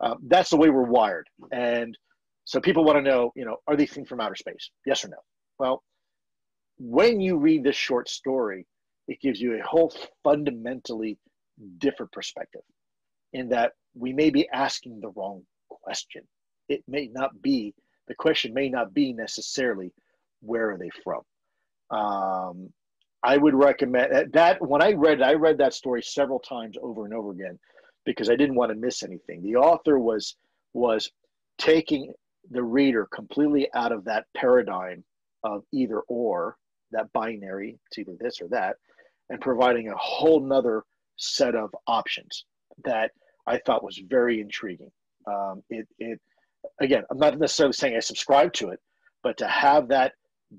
Uh, 0.00 0.16
that's 0.26 0.50
the 0.50 0.56
way 0.56 0.68
we're 0.68 0.82
wired. 0.82 1.28
And 1.50 1.96
so 2.44 2.60
people 2.60 2.84
want 2.84 2.96
to 2.96 3.02
know, 3.02 3.32
you 3.34 3.46
know, 3.46 3.56
are 3.66 3.76
these 3.76 3.92
things 3.92 4.08
from 4.08 4.20
outer 4.20 4.36
space? 4.36 4.70
Yes 4.84 5.02
or 5.04 5.08
no? 5.08 5.18
Well, 5.58 5.82
when 6.78 7.20
you 7.20 7.36
read 7.36 7.64
this 7.64 7.76
short 7.76 8.08
story, 8.08 8.66
it 9.08 9.20
gives 9.20 9.40
you 9.40 9.58
a 9.58 9.66
whole 9.66 9.92
fundamentally 10.22 11.18
different 11.78 12.12
perspective 12.12 12.62
in 13.32 13.48
that 13.48 13.72
we 13.94 14.12
may 14.12 14.30
be 14.30 14.48
asking 14.50 15.00
the 15.00 15.10
wrong 15.10 15.42
question. 15.68 16.22
It 16.68 16.82
may 16.86 17.08
not 17.08 17.40
be, 17.42 17.74
the 18.06 18.14
question 18.14 18.54
may 18.54 18.68
not 18.68 18.94
be 18.94 19.12
necessarily 19.12 19.92
where 20.40 20.70
are 20.70 20.78
they 20.78 20.90
from. 21.02 21.22
Um, 21.90 22.72
I 23.22 23.36
would 23.36 23.54
recommend 23.54 24.32
that 24.32 24.64
when 24.64 24.82
I 24.82 24.92
read 24.92 25.22
I 25.22 25.34
read 25.34 25.58
that 25.58 25.74
story 25.74 26.02
several 26.02 26.38
times 26.38 26.76
over 26.80 27.04
and 27.04 27.12
over 27.12 27.32
again 27.32 27.58
because 28.04 28.30
I 28.30 28.36
didn't 28.36 28.54
want 28.54 28.70
to 28.70 28.76
miss 28.76 29.02
anything. 29.02 29.42
The 29.42 29.56
author 29.56 29.98
was 29.98 30.36
was 30.72 31.10
taking 31.58 32.12
the 32.50 32.62
reader 32.62 33.08
completely 33.12 33.68
out 33.74 33.90
of 33.90 34.04
that 34.04 34.26
paradigm 34.36 35.02
of 35.42 35.64
either 35.72 36.00
or, 36.08 36.56
that 36.92 37.12
binary, 37.12 37.78
it's 37.86 37.98
either 37.98 38.16
this 38.18 38.40
or 38.40 38.48
that, 38.48 38.76
and 39.30 39.40
providing 39.40 39.88
a 39.88 39.96
whole 39.96 40.40
nother 40.40 40.84
set 41.16 41.54
of 41.54 41.70
options 41.86 42.44
that 42.84 43.10
I 43.46 43.58
thought 43.58 43.84
was 43.84 44.00
very 44.08 44.40
intriguing. 44.40 44.90
Um, 45.26 45.62
it, 45.68 45.86
it, 45.98 46.20
again, 46.80 47.02
I'm 47.10 47.18
not 47.18 47.38
necessarily 47.38 47.72
saying 47.72 47.96
I 47.96 48.00
subscribe 48.00 48.52
to 48.54 48.70
it, 48.70 48.80
but 49.22 49.36
to 49.38 49.48
have 49.48 49.88
that 49.88 50.12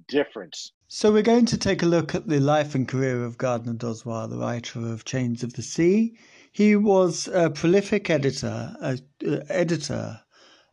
difference. 0.08 0.72
So 0.88 1.12
we're 1.12 1.22
going 1.22 1.46
to 1.48 1.58
take 1.58 1.84
a 1.84 1.88
look 1.88 2.16
at 2.16 2.28
the 2.28 2.40
life 2.40 2.76
and 2.76 2.88
career 2.88 3.24
of 3.24 3.38
Gardner 3.38 3.74
Dozois, 3.74 4.30
the 4.30 4.38
writer 4.38 4.80
of 4.80 5.06
Chains 5.06 5.44
of 5.44 5.54
the 5.54 5.62
Sea. 5.62 6.18
He 6.52 6.76
was 6.76 7.28
a 7.28 7.50
prolific 7.50 8.10
editor, 8.10 8.76
a, 8.82 9.00
editor 9.50 10.20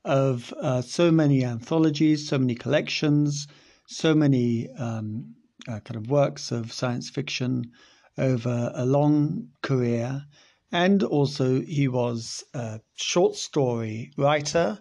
of 0.04 0.54
uh, 0.60 0.80
so 0.80 1.10
many 1.10 1.44
anthologies, 1.44 2.28
so 2.28 2.38
many 2.38 2.54
collections, 2.54 3.46
so 3.86 4.14
many 4.14 4.70
um, 4.78 5.35
uh, 5.68 5.80
kind 5.80 5.96
of 5.96 6.10
works 6.10 6.52
of 6.52 6.72
science 6.72 7.10
fiction 7.10 7.70
over 8.18 8.72
a 8.74 8.86
long 8.86 9.48
career. 9.62 10.24
And 10.72 11.02
also, 11.02 11.60
he 11.62 11.88
was 11.88 12.44
a 12.54 12.80
short 12.94 13.36
story 13.36 14.10
writer. 14.16 14.80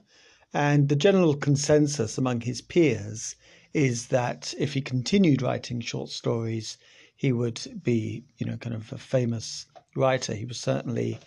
And 0.54 0.90
the 0.90 0.96
general 0.96 1.36
consensus 1.36 2.18
among 2.18 2.42
his 2.42 2.62
peers 2.62 3.36
is 3.74 4.08
that 4.08 4.54
if 4.58 4.74
he 4.74 4.82
continued 4.82 5.42
writing 5.42 5.82
short 5.82 6.10
stories, 6.10 6.78
he 7.16 7.32
would 7.32 7.62
be, 7.84 8.24
you 8.38 8.46
know, 8.46 8.58
kind 8.58 8.76
of 8.76 8.92
a 8.94 8.98
famous 8.98 9.66
writer. 9.96 10.34
He 10.34 10.46
was 10.46 10.60
certainly 10.60 11.20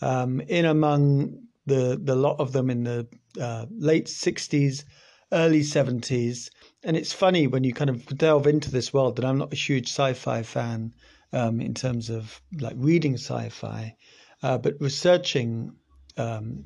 um, 0.00 0.40
in 0.42 0.64
among 0.64 1.38
the 1.66 1.98
the 2.02 2.16
lot 2.16 2.40
of 2.40 2.52
them 2.52 2.70
in 2.70 2.84
the 2.84 3.06
uh, 3.40 3.66
late 3.70 4.06
60s, 4.06 4.84
early 5.32 5.60
70s. 5.60 6.50
And 6.84 6.96
it's 6.96 7.12
funny 7.12 7.46
when 7.46 7.62
you 7.62 7.72
kind 7.72 7.90
of 7.90 8.06
delve 8.18 8.46
into 8.46 8.70
this 8.70 8.92
world 8.92 9.16
that 9.16 9.24
I'm 9.24 9.38
not 9.38 9.52
a 9.52 9.56
huge 9.56 9.88
sci 9.88 10.14
fi 10.14 10.42
fan 10.42 10.92
um, 11.32 11.60
in 11.60 11.74
terms 11.74 12.10
of 12.10 12.40
like 12.60 12.74
reading 12.76 13.14
sci 13.14 13.48
fi, 13.50 13.96
uh, 14.42 14.58
but 14.58 14.80
researching 14.80 15.76
um, 16.16 16.64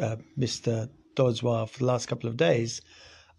uh, 0.00 0.16
Mr. 0.36 0.90
Dozois 1.14 1.68
for 1.68 1.78
the 1.78 1.84
last 1.84 2.06
couple 2.06 2.28
of 2.28 2.36
days, 2.36 2.80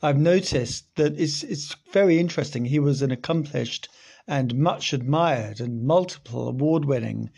I've 0.01 0.17
noticed 0.17 0.95
that 0.95 1.19
it's, 1.19 1.43
it's 1.43 1.75
very 1.91 2.17
interesting. 2.17 2.65
He 2.65 2.79
was 2.79 3.01
an 3.01 3.11
accomplished 3.11 3.89
and 4.27 4.55
much 4.55 4.93
admired 4.93 5.59
and 5.59 5.83
multiple 5.83 6.47
award 6.47 6.85
winning 6.85 7.29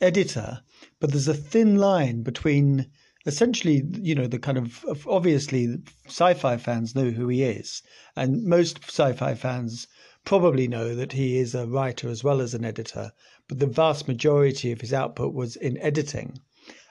editor, 0.00 0.62
but 1.00 1.10
there's 1.10 1.28
a 1.28 1.34
thin 1.34 1.76
line 1.76 2.22
between 2.22 2.86
essentially, 3.26 3.82
you 4.00 4.14
know, 4.14 4.26
the 4.26 4.38
kind 4.38 4.58
of 4.58 4.84
obviously 5.08 5.78
sci-fi 6.06 6.56
fans 6.56 6.94
know 6.94 7.10
who 7.10 7.28
he 7.28 7.42
is, 7.42 7.82
and 8.16 8.44
most 8.44 8.82
sci-fi 8.84 9.34
fans 9.34 9.86
probably 10.24 10.66
know 10.66 10.94
that 10.94 11.12
he 11.12 11.38
is 11.38 11.54
a 11.54 11.66
writer 11.66 12.08
as 12.08 12.24
well 12.24 12.40
as 12.40 12.54
an 12.54 12.64
editor. 12.64 13.12
But 13.48 13.58
the 13.58 13.66
vast 13.66 14.08
majority 14.08 14.72
of 14.72 14.80
his 14.80 14.92
output 14.92 15.34
was 15.34 15.56
in 15.56 15.76
editing. 15.78 16.38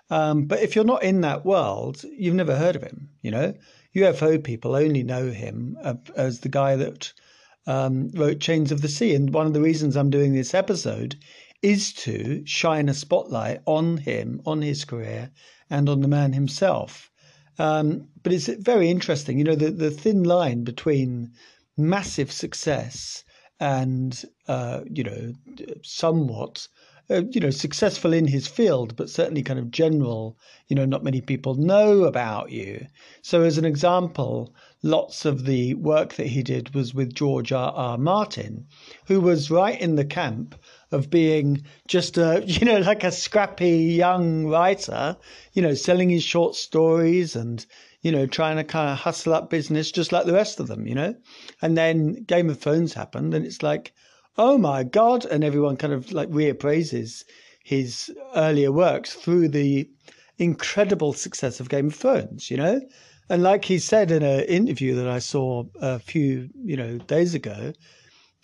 Um, 0.10 0.46
but 0.46 0.62
if 0.62 0.76
you're 0.76 0.86
not 0.86 1.04
in 1.04 1.22
that 1.22 1.46
world, 1.46 2.04
you've 2.04 2.36
never 2.36 2.56
heard 2.56 2.76
of 2.76 2.84
him. 2.84 3.10
You 3.22 3.32
know, 3.32 3.54
UFO 3.96 4.44
people 4.44 4.76
only 4.76 5.02
know 5.02 5.32
him 5.32 5.78
as 6.16 6.40
the 6.40 6.50
guy 6.50 6.76
that 6.76 7.14
um, 7.66 8.10
wrote 8.10 8.40
Chains 8.40 8.72
of 8.72 8.82
the 8.82 8.88
Sea. 8.88 9.16
And 9.16 9.34
one 9.34 9.48
of 9.48 9.54
the 9.54 9.62
reasons 9.62 9.96
I'm 9.96 10.10
doing 10.10 10.34
this 10.34 10.54
episode 10.54 11.16
is 11.64 11.94
to 11.94 12.44
shine 12.46 12.90
a 12.90 12.94
spotlight 12.94 13.62
on 13.66 13.98
him, 13.98 14.42
on 14.46 14.62
his 14.62 14.86
career, 14.86 15.32
and 15.70 15.90
on 15.90 16.02
the 16.02 16.08
man 16.08 16.34
himself. 16.34 17.10
Um, 17.58 18.10
but 18.22 18.34
it's 18.34 18.48
very 18.48 18.90
interesting, 18.90 19.38
you 19.38 19.44
know, 19.44 19.56
the, 19.56 19.72
the 19.72 19.92
thin 19.92 20.24
line 20.24 20.64
between 20.64 21.32
massive 21.78 22.32
success 22.32 23.24
and, 23.60 24.24
uh, 24.48 24.82
you 24.90 25.04
know, 25.04 25.34
somewhat 25.84 26.68
uh, 27.10 27.22
you 27.32 27.42
know, 27.42 27.50
successful 27.50 28.14
in 28.14 28.26
his 28.26 28.48
field, 28.48 28.96
but 28.96 29.10
certainly 29.10 29.44
kind 29.44 29.60
of 29.60 29.70
general, 29.72 30.38
you 30.70 30.76
know, 30.76 30.86
not 30.86 31.04
many 31.04 31.20
people 31.20 31.54
know 31.56 32.06
about 32.06 32.50
you. 32.50 32.88
So, 33.22 33.42
as 33.42 33.58
an 33.58 33.66
example, 33.66 34.56
lots 34.84 35.24
of 35.24 35.46
the 35.46 35.74
work 35.76 36.16
that 36.16 36.28
he 36.28 36.44
did 36.44 36.76
was 36.76 36.94
with 36.94 37.16
George 37.16 37.54
R. 37.54 37.72
R. 37.74 37.98
Martin, 37.98 38.68
who 39.06 39.22
was 39.22 39.50
right 39.50 39.80
in 39.80 39.96
the 39.96 40.06
camp 40.06 40.56
of 40.92 41.10
being 41.10 41.64
just 41.88 42.18
a, 42.18 42.44
you 42.46 42.66
know, 42.66 42.80
like 42.80 43.04
a 43.04 43.12
scrappy 43.12 43.72
young 43.72 44.46
writer, 44.46 45.16
you 45.54 45.62
know, 45.62 45.74
selling 45.74 46.10
his 46.10 46.24
short 46.24 46.56
stories 46.56 47.36
and, 47.36 47.66
you 48.02 48.12
know, 48.12 48.26
trying 48.26 48.58
to 48.58 48.64
kind 48.66 48.90
of 48.90 48.98
hustle 49.00 49.34
up 49.34 49.50
business 49.50 49.90
just 49.90 50.12
like 50.12 50.26
the 50.26 50.34
rest 50.34 50.60
of 50.60 50.68
them, 50.68 50.86
you 50.86 50.94
know. 50.94 51.16
And 51.62 51.78
then 51.78 52.24
Game 52.26 52.50
of 52.50 52.60
Thrones 52.60 52.94
happened, 52.94 53.34
and 53.34 53.46
it's 53.46 53.64
like, 53.64 53.94
oh 54.38 54.58
my 54.58 54.84
God. 54.84 55.26
And 55.26 55.44
everyone 55.46 55.78
kind 55.78 55.94
of 55.94 56.12
like 56.12 56.30
reappraises 56.30 57.24
his 57.64 58.14
earlier 58.36 58.74
works 58.74 59.14
through 59.14 59.48
the 59.48 59.90
incredible 60.38 61.14
success 61.14 61.62
of 61.62 61.70
Game 61.70 61.88
of 61.88 61.96
Thrones, 61.96 62.52
you 62.52 62.58
know? 62.58 62.82
And 63.34 63.42
like 63.42 63.66
he 63.66 63.80
said 63.80 64.12
in 64.12 64.22
an 64.22 64.42
interview 64.42 64.94
that 64.94 65.08
I 65.08 65.18
saw 65.18 65.64
a 65.82 65.98
few, 65.98 66.52
you 66.64 66.78
know, 66.78 67.00
days 67.00 67.34
ago, 67.34 67.74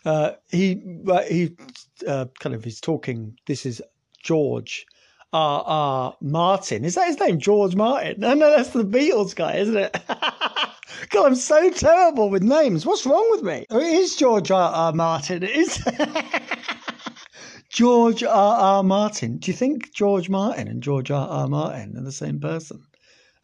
uh, 0.04 0.32
he 0.50 0.82
he 1.28 1.56
uh, 2.08 2.26
kind 2.40 2.56
of 2.56 2.66
is 2.66 2.82
talking. 2.82 3.38
This 3.46 3.68
is 3.68 3.84
George 4.24 4.88
R. 5.32 5.64
R. 5.64 6.18
Martin. 6.22 6.86
Is 6.86 6.96
that 6.96 7.06
his 7.06 7.20
name? 7.20 7.38
George 7.38 7.76
Martin? 7.76 8.16
No, 8.18 8.34
no, 8.34 8.50
that's 8.50 8.72
the 8.72 8.84
Beatles 8.84 9.36
guy, 9.36 9.58
isn't 9.58 9.78
it? 9.78 9.96
God, 11.12 11.28
I'm 11.28 11.36
so 11.36 11.70
terrible 11.70 12.32
with 12.32 12.42
names. 12.42 12.84
What's 12.84 13.06
wrong 13.06 13.28
with 13.30 13.44
me? 13.44 13.68
Oh, 13.70 13.80
it 13.80 13.94
is 13.94 14.16
George 14.16 14.50
R. 14.50 14.72
R. 14.74 14.92
Martin. 14.92 15.44
It 15.44 15.52
is 15.52 15.88
George 17.70 18.24
R. 18.24 18.60
R. 18.60 18.82
Martin. 18.82 19.38
Do 19.38 19.52
you 19.52 19.56
think 19.56 19.94
George 19.94 20.32
Martin 20.32 20.68
and 20.68 20.82
George 20.82 21.12
R. 21.12 21.28
R. 21.28 21.48
Martin 21.48 21.96
are 21.96 22.04
the 22.04 22.12
same 22.12 22.40
person? 22.40 22.82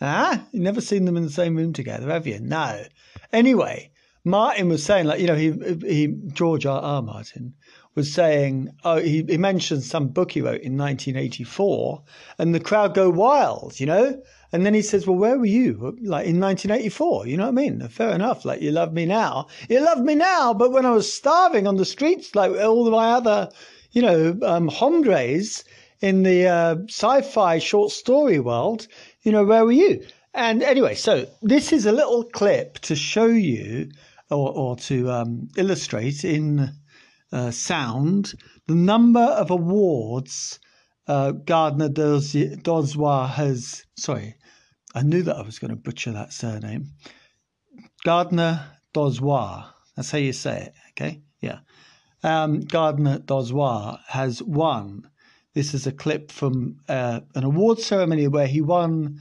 Ah, 0.01 0.45
you 0.51 0.59
never 0.59 0.81
seen 0.81 1.05
them 1.05 1.15
in 1.15 1.23
the 1.23 1.29
same 1.29 1.55
room 1.55 1.71
together, 1.71 2.09
have 2.09 2.27
you? 2.27 2.39
No. 2.39 2.83
Anyway, 3.31 3.91
Martin 4.25 4.67
was 4.69 4.83
saying, 4.83 5.05
like, 5.05 5.19
you 5.19 5.27
know, 5.27 5.35
he 5.35 5.53
he 5.87 6.07
George 6.33 6.65
R. 6.65 6.81
R. 6.81 7.01
Martin 7.01 7.53
was 7.95 8.13
saying, 8.13 8.69
oh, 8.83 8.97
he, 8.97 9.23
he 9.23 9.37
mentioned 9.37 9.83
some 9.83 10.09
book 10.09 10.31
he 10.31 10.41
wrote 10.41 10.61
in 10.61 10.77
1984, 10.77 12.03
and 12.37 12.53
the 12.53 12.59
crowd 12.59 12.93
go 12.93 13.09
wild, 13.09 13.79
you 13.79 13.85
know. 13.85 14.21
And 14.51 14.65
then 14.65 14.73
he 14.73 14.81
says, 14.81 15.07
well, 15.07 15.15
where 15.15 15.37
were 15.37 15.45
you, 15.45 15.97
like 16.01 16.27
in 16.27 16.39
1984? 16.39 17.27
You 17.27 17.37
know 17.37 17.43
what 17.43 17.49
I 17.49 17.51
mean? 17.51 17.87
Fair 17.87 18.13
enough. 18.13 18.43
Like 18.45 18.61
you 18.61 18.71
love 18.71 18.93
me 18.93 19.05
now, 19.05 19.47
you 19.69 19.79
love 19.79 19.99
me 19.99 20.15
now, 20.15 20.53
but 20.53 20.71
when 20.71 20.85
I 20.85 20.91
was 20.91 21.11
starving 21.11 21.67
on 21.67 21.77
the 21.77 21.85
streets, 21.85 22.35
like 22.35 22.51
all 22.51 22.89
my 22.91 23.11
other, 23.11 23.49
you 23.91 24.01
know, 24.01 24.37
um, 24.43 24.67
hombres 24.67 25.63
in 26.01 26.23
the 26.23 26.47
uh, 26.47 26.75
sci-fi 26.87 27.59
short 27.59 27.91
story 27.91 28.39
world, 28.39 28.87
you 29.25 29.31
know, 29.31 29.43
where 29.43 29.65
were 29.65 29.71
you? 29.71 30.05
And 30.33 30.63
anyway, 30.63 30.95
so 30.95 31.27
this 31.41 31.73
is 31.73 31.85
a 31.85 31.91
little 31.91 32.23
clip 32.23 32.79
to 32.79 32.95
show 32.95 33.25
you 33.25 33.89
or, 34.29 34.51
or 34.53 34.75
to 34.77 35.11
um, 35.11 35.49
illustrate 35.57 36.23
in 36.23 36.71
uh, 37.31 37.51
sound, 37.51 38.33
the 38.67 38.75
number 38.75 39.19
of 39.19 39.51
awards 39.51 40.59
uh, 41.07 41.31
Gardner 41.31 41.89
Dozois 41.89 43.29
has. 43.31 43.83
Sorry, 43.97 44.35
I 44.93 45.01
knew 45.01 45.23
that 45.23 45.35
I 45.35 45.41
was 45.41 45.59
going 45.59 45.71
to 45.71 45.75
butcher 45.75 46.11
that 46.11 46.31
surname. 46.31 46.91
Gardner 48.03 48.65
Dozois. 48.93 49.65
That's 49.95 50.11
how 50.11 50.17
you 50.17 50.33
say 50.33 50.63
it. 50.63 50.73
Okay, 50.91 51.21
yeah. 51.41 51.59
Um, 52.23 52.61
Gardner 52.61 53.19
Dozois 53.19 53.99
has 54.07 54.41
won. 54.41 55.09
This 55.55 55.73
is 55.73 55.87
a 55.87 55.91
clip 55.91 56.31
from 56.31 56.77
uh, 56.87 57.21
an 57.33 57.43
award 57.43 57.79
ceremony 57.79 58.27
where 58.27 58.47
he 58.47 58.61
won 58.61 59.19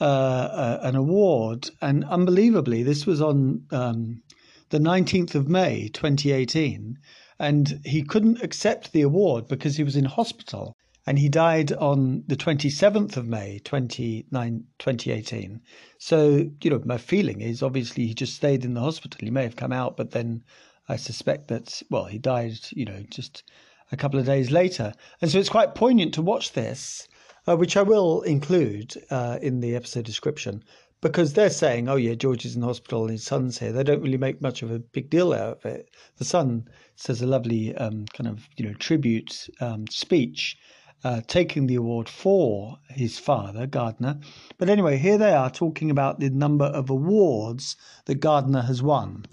uh, 0.00 0.04
uh, 0.04 0.78
an 0.82 0.96
award, 0.96 1.70
and 1.80 2.04
unbelievably, 2.04 2.82
this 2.82 3.06
was 3.06 3.22
on 3.22 3.64
um, 3.70 4.22
the 4.68 4.78
19th 4.78 5.34
of 5.34 5.48
May, 5.48 5.88
2018 5.88 6.98
and 7.38 7.80
he 7.84 8.02
couldn't 8.02 8.42
accept 8.42 8.90
the 8.92 9.02
award 9.02 9.46
because 9.46 9.76
he 9.76 9.84
was 9.84 9.94
in 9.96 10.04
hospital 10.04 10.76
and 11.06 11.18
he 11.18 11.28
died 11.28 11.72
on 11.72 12.24
the 12.26 12.36
27th 12.36 13.16
of 13.16 13.26
May 13.26 13.60
2018. 13.64 15.60
So, 15.98 16.50
you 16.60 16.70
know, 16.70 16.82
my 16.84 16.98
feeling 16.98 17.40
is 17.40 17.62
obviously 17.62 18.06
he 18.06 18.14
just 18.14 18.34
stayed 18.34 18.64
in 18.64 18.74
the 18.74 18.80
hospital. 18.80 19.20
He 19.22 19.30
may 19.30 19.44
have 19.44 19.56
come 19.56 19.72
out, 19.72 19.96
but 19.96 20.10
then 20.10 20.42
I 20.88 20.96
suspect 20.96 21.48
that, 21.48 21.80
well, 21.90 22.04
he 22.06 22.18
died, 22.18 22.58
you 22.72 22.84
know, 22.84 23.04
just 23.08 23.44
a 23.92 23.96
couple 23.96 24.18
of 24.20 24.26
days 24.26 24.50
later. 24.50 24.92
And 25.20 25.30
so 25.30 25.38
it's 25.38 25.48
quite 25.48 25.74
poignant 25.74 26.14
to 26.14 26.22
watch 26.22 26.52
this, 26.52 27.08
uh, 27.46 27.56
which 27.56 27.76
I 27.76 27.82
will 27.82 28.22
include 28.22 28.94
uh, 29.10 29.38
in 29.40 29.60
the 29.60 29.74
episode 29.74 30.04
description 30.04 30.62
because 31.00 31.32
they're 31.32 31.50
saying, 31.50 31.88
oh, 31.88 31.96
yeah, 31.96 32.14
George 32.14 32.44
is 32.44 32.56
in 32.56 32.62
hospital 32.62 33.02
and 33.02 33.12
his 33.12 33.24
son's 33.24 33.58
here. 33.58 33.72
They 33.72 33.84
don't 33.84 34.02
really 34.02 34.18
make 34.18 34.42
much 34.42 34.62
of 34.62 34.70
a 34.70 34.80
big 34.80 35.10
deal 35.10 35.32
out 35.32 35.58
of 35.58 35.66
it. 35.66 35.90
The 36.16 36.24
son 36.24 36.68
says 36.96 37.22
a 37.22 37.26
lovely 37.26 37.74
um, 37.76 38.06
kind 38.06 38.28
of, 38.28 38.48
you 38.56 38.66
know, 38.66 38.74
tribute 38.74 39.48
um, 39.60 39.86
speech. 39.88 40.56
uh, 41.04 41.20
taking 41.26 41.66
the 41.66 41.76
award 41.76 42.08
for 42.08 42.78
his 42.90 43.18
father, 43.18 43.66
Gardner. 43.66 44.18
But 44.58 44.68
anyway, 44.68 44.98
here 44.98 45.18
they 45.18 45.32
are 45.32 45.50
talking 45.50 45.90
about 45.90 46.18
the 46.18 46.30
number 46.30 46.64
of 46.64 46.90
awards 46.90 47.76
that 48.06 48.16
Gardner 48.16 48.62
has 48.62 48.82
won 48.82 49.26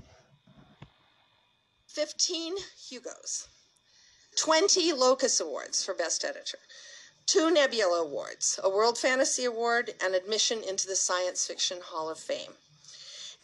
15 1.88 2.56
Hugos, 2.90 3.48
20 4.36 4.92
Locus 4.92 5.40
Awards 5.40 5.84
for 5.86 5.94
Best 5.94 6.26
Editor, 6.26 6.60
two 7.26 7.50
Nebula 7.50 8.02
Awards, 8.02 8.60
a 8.62 8.70
World 8.70 8.98
Fantasy 8.98 9.46
Award, 9.46 9.94
and 10.04 10.14
admission 10.14 10.62
into 10.62 10.88
the 10.88 10.96
Science 10.96 11.48
Fiction 11.48 11.80
Hall 11.82 12.10
of 12.10 12.20
Fame. 12.20 12.52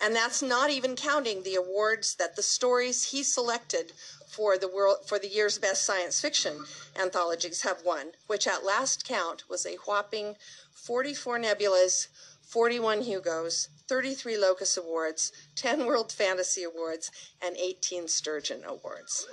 And 0.02 0.14
that's 0.14 0.42
not 0.42 0.70
even 0.70 0.98
counting 0.98 1.44
the 1.44 1.56
awards 1.56 2.16
that 2.16 2.36
the 2.36 2.44
stories 2.44 3.12
he 3.12 3.24
selected 3.24 3.94
for 4.28 4.58
the 4.58 4.68
world 4.68 4.98
for 5.06 5.18
the 5.18 5.30
year's 5.30 5.58
best 5.58 5.86
science 5.86 6.20
fiction 6.20 6.66
anthologies 7.00 7.62
have 7.62 7.86
won, 7.86 8.12
which 8.28 8.48
at 8.48 8.66
last 8.66 9.06
count 9.06 9.50
was 9.50 9.66
a 9.66 9.78
whopping 9.88 10.36
44 10.74 11.40
Nebulas, 11.40 12.08
41 12.52 13.04
Hugos, 13.04 13.70
33 13.88 14.38
Locus 14.38 14.76
Awards, 14.76 15.32
10 15.56 15.86
World 15.86 16.12
Fantasy 16.12 16.64
Awards, 16.64 17.10
and 17.42 17.56
18 17.56 18.10
Sturgeon 18.10 18.62
Awards. 18.66 19.26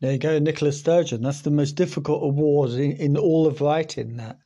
There 0.00 0.12
you 0.12 0.18
go, 0.18 0.38
Nicholas 0.38 0.78
Sturgeon. 0.78 1.22
That's 1.22 1.40
the 1.40 1.50
most 1.50 1.76
difficult 1.76 2.22
award 2.22 2.72
in, 2.72 2.92
in 2.92 3.16
all 3.16 3.46
of 3.46 3.62
writing. 3.62 4.18
That 4.18 4.36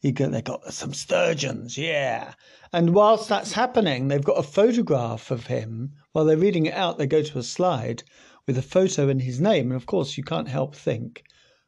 you 0.00 0.12
got, 0.12 0.30
they 0.30 0.40
got 0.40 0.72
some 0.72 0.94
sturgeons, 0.94 1.76
yeah. 1.76 2.34
And 2.72 2.94
whilst 2.94 3.28
that's 3.28 3.52
happening, 3.52 4.06
they've 4.06 4.22
got 4.22 4.38
a 4.38 4.44
photograph 4.44 5.32
of 5.32 5.48
him. 5.48 5.94
While 6.12 6.24
they're 6.24 6.36
reading 6.36 6.66
it 6.66 6.74
out, 6.74 6.98
they 6.98 7.08
go 7.08 7.22
to 7.22 7.38
a 7.38 7.42
slide 7.42 8.04
with 8.46 8.56
a 8.56 8.62
photo 8.62 9.08
and 9.08 9.20
his 9.20 9.40
name. 9.40 9.72
And 9.72 9.76
of 9.76 9.86
course, 9.86 10.16
you 10.16 10.22
can't 10.22 10.46
help 10.46 10.76
think, 10.76 11.24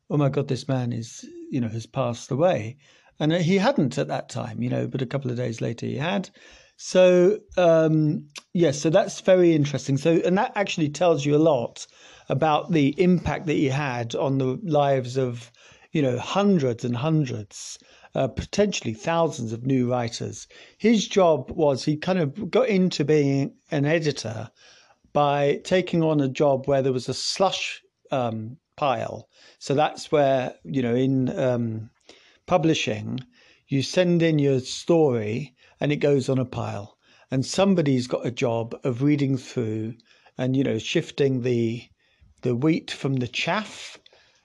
oh 0.09 0.17
my 0.17 0.29
God, 0.29 0.47
this 0.47 0.69
man 0.69 0.93
is, 0.93 1.27
you 1.51 1.61
know, 1.61 1.69
has 1.69 1.87
passed 1.87 2.31
away. 2.31 2.77
And 3.21 3.33
he 3.33 3.59
hadn't 3.59 3.99
at 3.99 4.09
that 4.09 4.31
time, 4.31 4.63
you 4.63 4.71
know, 4.71 4.87
but 4.87 5.03
a 5.03 5.07
couple 5.07 5.31
of 5.31 5.37
days 5.37 5.61
later 5.61 5.87
he 5.87 5.97
had. 5.97 6.31
So, 6.77 7.39
um, 7.59 8.27
yes, 8.55 8.81
so 8.81 8.89
that's 8.89 9.21
very 9.21 9.55
interesting. 9.55 9.99
So, 9.99 10.23
and 10.25 10.39
that 10.39 10.53
actually 10.55 10.89
tells 10.89 11.27
you 11.27 11.37
a 11.37 11.47
lot 11.53 11.87
about 12.31 12.73
the 12.73 12.99
impact 12.99 13.45
that 13.47 13.53
he 13.53 13.69
had 13.69 14.15
on 14.15 14.39
the 14.39 14.59
lives 14.63 15.19
of, 15.19 15.53
you 15.93 16.01
know, 16.01 16.19
hundreds 16.19 16.83
and 16.83 16.97
hundreds, 16.97 17.79
uh, 18.15 18.29
potentially 18.29 18.95
thousands 18.95 19.53
of 19.53 19.67
new 19.67 19.91
writers. 19.91 20.49
His 20.79 21.07
job 21.07 21.51
was 21.51 21.85
he 21.85 21.99
kind 21.99 22.19
of 22.19 22.51
got 22.51 22.69
into 22.69 23.05
being 23.05 23.55
an 23.71 23.85
editor 23.85 24.51
by 25.13 25.61
taking 25.65 26.03
on 26.03 26.21
a 26.21 26.29
job 26.29 26.67
where 26.67 26.81
there 26.81 26.95
was 26.95 27.11
a 27.11 27.15
slush 27.15 27.83
um, 28.11 28.57
pile. 28.77 29.29
So 29.59 29.75
that's 29.75 30.11
where, 30.11 30.55
you 30.65 30.81
know, 30.81 30.95
in 30.95 31.39
um, 31.39 31.91
publishing, 32.51 33.21
you 33.69 33.81
send 33.81 34.21
in 34.21 34.37
your 34.41 34.59
story 34.59 35.55
and 35.79 35.93
it 35.93 35.99
goes 35.99 36.29
on 36.29 36.37
a 36.37 36.45
pile. 36.45 36.99
And 37.31 37.47
somebody's 37.47 38.09
got 38.09 38.27
a 38.27 38.33
job 38.33 38.75
of 38.83 39.03
reading 39.03 39.37
through 39.37 39.95
and, 40.37 40.57
you 40.57 40.65
know, 40.65 40.79
shifting 40.79 41.43
the 41.43 41.85
the 42.43 42.57
wheat 42.57 42.91
from 42.91 43.15
the 43.17 43.29
chaff, 43.29 43.99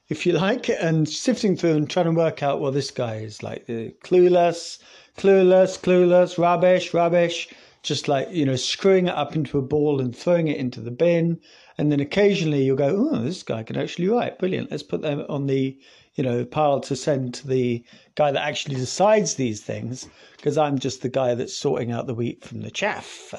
if 0.08 0.24
you 0.28 0.34
like, 0.48 0.70
and 0.70 1.10
sifting 1.10 1.58
through 1.58 1.78
and 1.78 1.90
trying 1.90 2.06
to 2.06 2.12
work 2.12 2.44
out, 2.44 2.62
well, 2.62 2.72
this 2.72 2.92
guy 2.92 3.16
is 3.16 3.42
like 3.42 3.64
uh, 3.68 3.90
clueless, 4.06 4.78
clueless, 5.18 5.80
clueless, 5.80 6.38
rubbish, 6.38 6.94
rubbish, 6.94 7.50
just 7.82 8.08
like, 8.08 8.30
you 8.30 8.46
know, 8.46 8.56
screwing 8.56 9.08
it 9.08 9.16
up 9.16 9.36
into 9.36 9.58
a 9.58 9.64
ball 9.64 10.00
and 10.00 10.16
throwing 10.16 10.48
it 10.48 10.58
into 10.58 10.80
the 10.80 10.92
bin. 10.92 11.40
And 11.80 11.92
then 11.92 12.00
occasionally 12.00 12.66
you'll 12.66 12.78
go, 12.78 13.10
oh, 13.12 13.24
this 13.24 13.42
guy 13.42 13.64
can 13.64 13.78
actually 13.78 14.10
write. 14.10 14.38
Brilliant. 14.38 14.70
Let's 14.70 14.84
put 14.84 15.02
them 15.02 15.26
on 15.28 15.48
the, 15.48 15.80
you 16.16 16.24
know, 16.24 16.46
pile 16.46 16.80
to 16.80 16.96
send 16.96 17.34
to 17.36 17.48
the 17.48 17.84
guy 18.16 18.32
that 18.32 18.48
actually 18.48 18.76
decides 18.76 19.36
these 19.36 19.62
things, 19.62 20.08
because 20.38 20.58
I'm 20.58 20.80
just 20.80 21.02
the 21.02 21.10
guy 21.10 21.36
that's 21.36 21.56
sorting 21.56 21.92
out 21.92 22.08
the 22.08 22.16
wheat 22.16 22.44
from 22.44 22.62
the 22.62 22.72
chaff. 22.72 23.34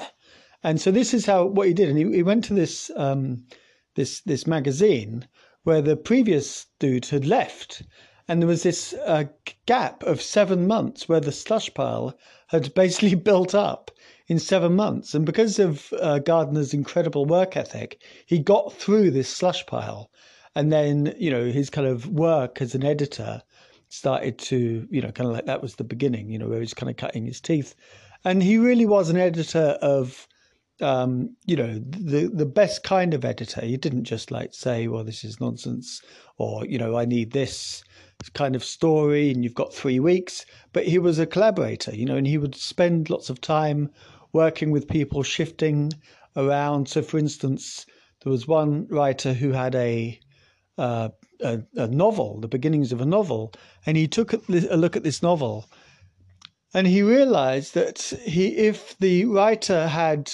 And 0.63 0.79
so 0.79 0.91
this 0.91 1.13
is 1.13 1.25
how 1.25 1.45
what 1.45 1.67
he 1.67 1.73
did. 1.73 1.89
And 1.89 1.97
he, 1.97 2.17
he 2.17 2.23
went 2.23 2.43
to 2.45 2.53
this 2.53 2.91
um, 2.95 3.45
this 3.95 4.21
this 4.21 4.45
magazine 4.47 5.27
where 5.63 5.81
the 5.81 5.97
previous 5.97 6.67
dude 6.79 7.05
had 7.05 7.25
left, 7.25 7.83
and 8.27 8.41
there 8.41 8.47
was 8.47 8.63
this 8.63 8.93
uh, 9.05 9.25
gap 9.65 10.03
of 10.03 10.21
seven 10.21 10.67
months 10.67 11.09
where 11.09 11.19
the 11.19 11.31
slush 11.31 11.73
pile 11.73 12.17
had 12.47 12.73
basically 12.73 13.15
built 13.29 13.53
up 13.55 13.91
in 14.27 14.39
seven 14.39 14.75
months. 14.75 15.13
And 15.13 15.25
because 15.25 15.59
of 15.59 15.91
uh, 15.99 16.19
Gardner's 16.19 16.73
incredible 16.73 17.25
work 17.25 17.55
ethic, 17.55 18.01
he 18.25 18.39
got 18.39 18.73
through 18.73 19.11
this 19.11 19.29
slush 19.29 19.65
pile. 19.65 20.09
And 20.57 20.71
then, 20.71 21.13
you 21.19 21.29
know, 21.29 21.45
his 21.45 21.69
kind 21.69 21.85
of 21.85 22.09
work 22.09 22.63
as 22.63 22.73
an 22.73 22.83
editor 22.83 23.43
started 23.89 24.39
to, 24.39 24.87
you 24.89 25.01
know, 25.03 25.11
kind 25.11 25.29
of 25.29 25.35
like 25.35 25.45
that 25.45 25.61
was 25.61 25.75
the 25.75 25.83
beginning, 25.83 26.31
you 26.31 26.39
know, 26.39 26.47
where 26.47 26.59
he's 26.59 26.73
kind 26.73 26.89
of 26.89 26.97
cutting 26.97 27.27
his 27.27 27.39
teeth. 27.39 27.75
And 28.25 28.41
he 28.41 28.57
really 28.57 28.87
was 28.87 29.11
an 29.11 29.17
editor 29.17 29.77
of 29.83 30.27
um, 30.81 31.35
you 31.45 31.55
know, 31.55 31.79
the 31.79 32.27
the 32.33 32.47
best 32.47 32.83
kind 32.83 33.13
of 33.13 33.23
editor. 33.23 33.61
He 33.61 33.77
didn't 33.77 34.05
just 34.05 34.31
like 34.31 34.55
say, 34.55 34.87
"Well, 34.87 35.03
this 35.03 35.23
is 35.23 35.39
nonsense," 35.39 36.01
or 36.39 36.65
you 36.65 36.79
know, 36.79 36.97
"I 36.97 37.05
need 37.05 37.33
this 37.33 37.83
kind 38.33 38.55
of 38.55 38.63
story," 38.63 39.29
and 39.29 39.43
you've 39.43 39.53
got 39.53 39.75
three 39.75 39.99
weeks. 39.99 40.43
But 40.73 40.87
he 40.87 40.97
was 40.97 41.19
a 41.19 41.27
collaborator, 41.27 41.95
you 41.95 42.05
know, 42.05 42.15
and 42.15 42.25
he 42.25 42.39
would 42.39 42.55
spend 42.55 43.11
lots 43.11 43.29
of 43.29 43.41
time 43.41 43.91
working 44.33 44.71
with 44.71 44.87
people, 44.87 45.21
shifting 45.21 45.93
around. 46.35 46.89
So, 46.89 47.03
for 47.03 47.19
instance, 47.19 47.85
there 48.23 48.31
was 48.31 48.47
one 48.47 48.87
writer 48.89 49.33
who 49.33 49.51
had 49.51 49.75
a 49.75 50.19
uh, 50.77 51.09
a, 51.41 51.61
a 51.75 51.87
novel, 51.87 52.39
the 52.39 52.47
beginnings 52.47 52.91
of 52.91 53.01
a 53.01 53.05
novel, 53.05 53.53
and 53.85 53.97
he 53.97 54.07
took 54.07 54.33
a 54.33 54.39
look 54.47 54.95
at 54.95 55.03
this 55.03 55.23
novel, 55.23 55.65
and 56.73 56.87
he 56.87 57.01
realized 57.01 57.73
that 57.73 57.99
he, 58.23 58.57
if 58.57 58.97
the 58.99 59.25
writer 59.25 59.87
had 59.87 60.31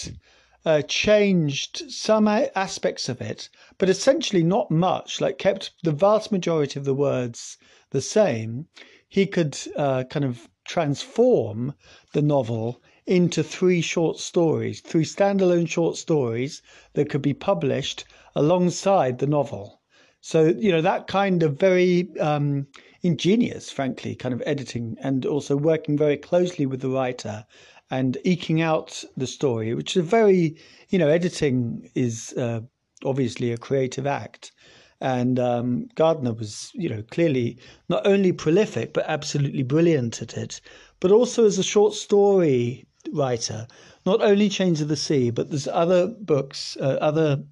uh, 0.66 0.82
changed 0.82 1.92
some 1.92 2.28
aspects 2.28 3.10
of 3.10 3.22
it, 3.22 3.50
but 3.78 3.90
essentially 3.90 4.44
not 4.44 4.72
much, 4.72 5.22
like 5.22 5.38
kept 5.38 5.72
the 5.84 5.92
vast 5.92 6.32
majority 6.32 6.80
of 6.80 6.86
the 6.86 6.94
words 6.94 7.58
the 7.92 8.02
same, 8.02 8.68
he 9.08 9.26
could 9.26 9.58
uh, 9.76 10.04
kind 10.06 10.26
of 10.26 10.50
transform 10.66 11.74
the 12.14 12.22
novel 12.22 12.82
into 13.06 13.44
three 13.44 13.82
short 13.82 14.18
stories, 14.18 14.80
three 14.80 15.04
standalone 15.04 15.68
short 15.68 15.98
stories 15.98 16.62
that 16.94 17.10
could 17.10 17.22
be 17.22 17.34
published 17.34 18.06
alongside 18.36 19.20
the 19.20 19.28
novel. 19.28 19.82
So, 20.26 20.46
you 20.46 20.72
know, 20.72 20.80
that 20.80 21.08
kind 21.08 21.44
of 21.44 21.60
very 21.60 22.08
um, 22.18 22.66
ingenious, 23.02 23.70
frankly, 23.70 24.16
kind 24.16 24.34
of 24.34 24.42
editing 24.46 24.96
and 25.02 25.26
also 25.26 25.58
working 25.58 25.98
very 25.98 26.16
closely 26.16 26.66
with 26.66 26.80
the 26.80 26.88
writer 26.88 27.46
and 27.92 28.18
eking 28.24 28.62
out 28.62 29.04
the 29.18 29.28
story, 29.28 29.74
which 29.74 29.98
is 29.98 30.06
a 30.06 30.08
very, 30.08 30.56
you 30.88 30.98
know, 30.98 31.10
editing 31.10 31.90
is 31.94 32.34
uh, 32.38 32.62
obviously 33.04 33.52
a 33.52 33.58
creative 33.58 34.08
act. 34.08 34.54
And 35.02 35.40
um, 35.40 35.90
Gardner 35.96 36.32
was, 36.32 36.72
you 36.74 36.88
know, 36.88 37.04
clearly 37.12 37.58
not 37.90 38.08
only 38.08 38.32
prolific, 38.32 38.94
but 38.94 39.04
absolutely 39.10 39.64
brilliant 39.64 40.22
at 40.22 40.38
it, 40.38 40.62
but 41.02 41.12
also 41.12 41.46
as 41.46 41.58
a 41.58 41.64
short 41.64 41.96
story 41.96 42.86
writer. 43.12 43.68
Not 44.06 44.22
only 44.22 44.48
Chains 44.48 44.80
of 44.80 44.88
the 44.88 44.96
Sea, 44.96 45.32
but 45.32 45.50
there's 45.50 45.68
other 45.68 46.08
books, 46.08 46.78
uh, 46.80 46.98
other 47.02 47.44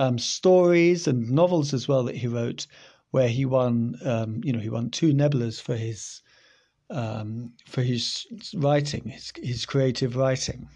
um, 0.00 0.18
stories 0.18 1.06
and 1.06 1.30
novels 1.30 1.74
as 1.74 1.86
well 1.86 2.04
that 2.04 2.16
he 2.16 2.26
wrote, 2.26 2.66
where 3.10 3.28
he 3.28 3.44
won, 3.44 3.96
um, 4.02 4.40
you 4.42 4.52
know, 4.52 4.58
he 4.58 4.70
won 4.70 4.88
two 4.88 5.12
Nebulas 5.12 5.60
for 5.60 5.76
his 5.76 6.22
um, 6.88 7.52
for 7.68 7.82
his 7.82 8.26
writing, 8.56 9.04
his, 9.08 9.32
his 9.36 9.66
creative 9.66 10.16
writing. 10.16 10.68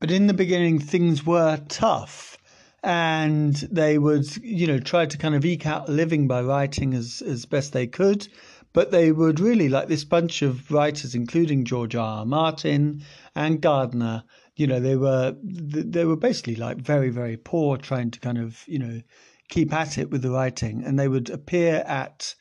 But 0.00 0.10
in 0.10 0.26
the 0.26 0.34
beginning, 0.34 0.80
things 0.80 1.24
were 1.24 1.60
tough, 1.68 2.36
and 2.82 3.54
they 3.54 3.96
would, 3.96 4.36
you 4.42 4.66
know, 4.66 4.80
try 4.80 5.06
to 5.06 5.16
kind 5.16 5.34
of 5.36 5.44
eke 5.44 5.66
out 5.66 5.88
a 5.88 5.92
living 5.92 6.26
by 6.26 6.42
writing 6.42 6.94
as, 6.94 7.22
as 7.22 7.46
best 7.46 7.72
they 7.72 7.86
could. 7.86 8.26
But 8.72 8.90
they 8.90 9.12
would 9.12 9.40
really, 9.40 9.68
like 9.68 9.88
this 9.88 10.04
bunch 10.04 10.42
of 10.42 10.70
writers, 10.70 11.14
including 11.14 11.64
George 11.64 11.94
R. 11.94 12.18
R. 12.18 12.26
Martin 12.26 13.02
and 13.34 13.62
Gardner, 13.62 14.24
you 14.58 14.66
know, 14.66 14.80
they 14.80 14.96
were 14.96 15.36
they 15.40 16.04
were 16.04 16.16
basically 16.16 16.56
like 16.56 16.78
very 16.78 17.10
very 17.10 17.36
poor, 17.36 17.76
trying 17.76 18.10
to 18.10 18.18
kind 18.18 18.38
of 18.38 18.64
you 18.66 18.80
know 18.80 19.00
keep 19.48 19.72
at 19.72 19.96
it 19.96 20.10
with 20.10 20.22
the 20.22 20.32
writing, 20.32 20.82
and 20.84 20.98
they 20.98 21.06
would 21.06 21.30
appear 21.30 21.84
at 21.86 22.34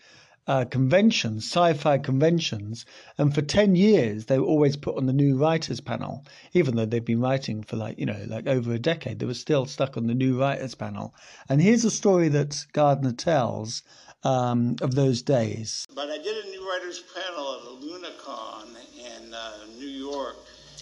uh, 0.47 0.65
conventions, 0.65 1.45
sci-fi 1.45 1.99
conventions, 1.99 2.87
and 3.19 3.35
for 3.35 3.43
ten 3.43 3.75
years 3.75 4.25
they 4.25 4.39
were 4.39 4.47
always 4.47 4.75
put 4.75 4.97
on 4.97 5.05
the 5.05 5.13
new 5.13 5.37
writers 5.37 5.79
panel, 5.79 6.25
even 6.53 6.75
though 6.75 6.87
they've 6.87 7.05
been 7.05 7.21
writing 7.21 7.61
for 7.61 7.75
like 7.75 7.99
you 7.99 8.07
know 8.07 8.25
like 8.27 8.47
over 8.47 8.73
a 8.73 8.79
decade. 8.79 9.19
They 9.19 9.27
were 9.27 9.35
still 9.35 9.67
stuck 9.67 9.95
on 9.95 10.07
the 10.07 10.15
new 10.15 10.39
writers 10.39 10.73
panel. 10.73 11.13
And 11.47 11.61
here's 11.61 11.85
a 11.85 11.91
story 11.91 12.29
that 12.29 12.65
Gardner 12.73 13.11
tells 13.11 13.83
um, 14.23 14.75
of 14.81 14.95
those 14.95 15.21
days. 15.21 15.85
But 15.93 16.09
I 16.09 16.17
did 16.17 16.45
a 16.45 16.49
new 16.49 16.67
writers 16.67 17.03
panel 17.13 17.53
at 17.53 17.61
a 17.61 17.75
LunaCon 17.85 18.69
in 18.97 19.33
uh, 19.35 19.51
New 19.77 19.85
York. 19.85 20.37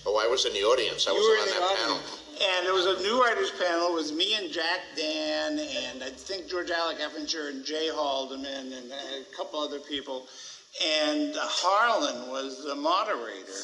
Oh, 0.06 0.18
I 0.18 0.28
was 0.28 0.46
in 0.46 0.54
the 0.54 0.64
audience. 0.64 1.08
I 1.08 1.12
you 1.12 1.18
was 1.18 1.28
were 1.28 1.42
on 1.42 1.48
in 1.48 1.54
that 1.54 1.70
the 1.70 1.76
panel. 1.82 1.96
audience. 1.98 2.22
And 2.36 2.66
there 2.66 2.74
was 2.74 2.86
a 2.86 3.02
new 3.02 3.22
writers 3.22 3.52
panel. 3.52 3.88
It 3.90 3.94
was 3.94 4.12
me 4.12 4.36
and 4.36 4.52
Jack 4.52 4.82
Dann, 4.96 5.58
and 5.58 6.04
I 6.04 6.10
think 6.10 6.48
George 6.50 6.70
Alec 6.70 7.00
Effinger 7.00 7.50
and 7.50 7.64
Jay 7.66 7.90
Haldeman, 7.90 8.74
and 8.74 8.92
a 8.92 9.36
couple 9.36 9.60
other 9.60 9.80
people. 9.80 10.28
And 10.86 11.34
Harlan 11.38 12.30
was 12.30 12.66
the 12.66 12.76
moderator, 12.76 13.64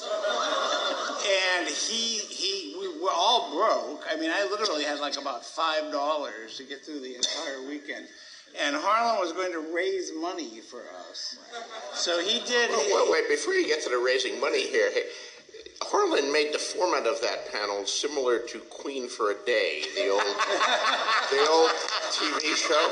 and 1.60 1.67
he 1.67 2.19
he 2.32 2.75
we 2.80 2.88
were 3.04 3.12
all 3.12 3.54
broke. 3.54 4.06
I 4.10 4.15
mean, 4.15 4.32
I 4.32 4.47
literally 4.49 4.86
had 4.86 4.99
like 4.99 5.19
about 5.19 5.45
five 5.45 5.91
dollars 5.91 6.56
to 6.58 6.63
get 6.63 6.86
through 6.86 7.01
the 7.01 7.15
entire 7.15 7.67
weekend. 7.67 8.08
And 8.60 8.75
Harlan 8.75 9.19
was 9.21 9.32
going 9.34 9.51
to 9.54 9.73
raise 9.73 10.12
money 10.13 10.60
for 10.60 10.84
us, 11.10 11.38
so 11.93 12.19
he 12.21 12.39
did. 12.45 12.69
Well, 12.69 13.12
wait, 13.12 13.23
wait, 13.23 13.30
before 13.30 13.54
you 13.54 13.65
get 13.67 13.82
to 13.84 13.89
the 13.89 13.97
raising 13.97 14.39
money 14.41 14.67
here, 14.67 14.91
hey, 14.91 15.04
Harlan 15.82 16.32
made 16.32 16.54
the 16.54 16.60
format 16.60 17.08
of 17.08 17.20
that 17.22 17.52
panel 17.52 17.86
similar 17.86 18.39
to 18.39 18.60
Queen 18.70 19.10
for 19.10 19.32
a 19.32 19.46
Day, 19.46 19.82
the 19.96 20.10
old, 20.10 20.22
the 21.32 21.48
old 21.50 21.72
TV 22.13 22.56
show. 22.56 22.91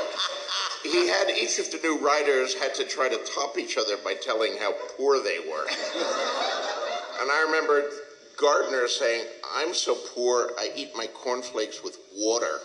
He 0.82 1.06
had 1.08 1.30
each 1.30 1.58
of 1.58 1.70
the 1.70 1.78
new 1.82 1.98
writers 1.98 2.54
had 2.54 2.74
to 2.74 2.84
try 2.84 3.08
to 3.08 3.18
top 3.34 3.56
each 3.58 3.78
other 3.78 3.96
by 4.04 4.14
telling 4.14 4.56
how 4.58 4.72
poor 4.96 5.22
they 5.22 5.38
were. 5.38 5.66
and 5.68 7.30
I 7.30 7.44
remember 7.46 7.90
Gardner 8.36 8.88
saying, 8.88 9.26
I'm 9.54 9.74
so 9.74 9.94
poor, 10.14 10.52
I 10.58 10.70
eat 10.74 10.90
my 10.96 11.06
cornflakes 11.06 11.84
with 11.84 11.98
water. 12.14 12.60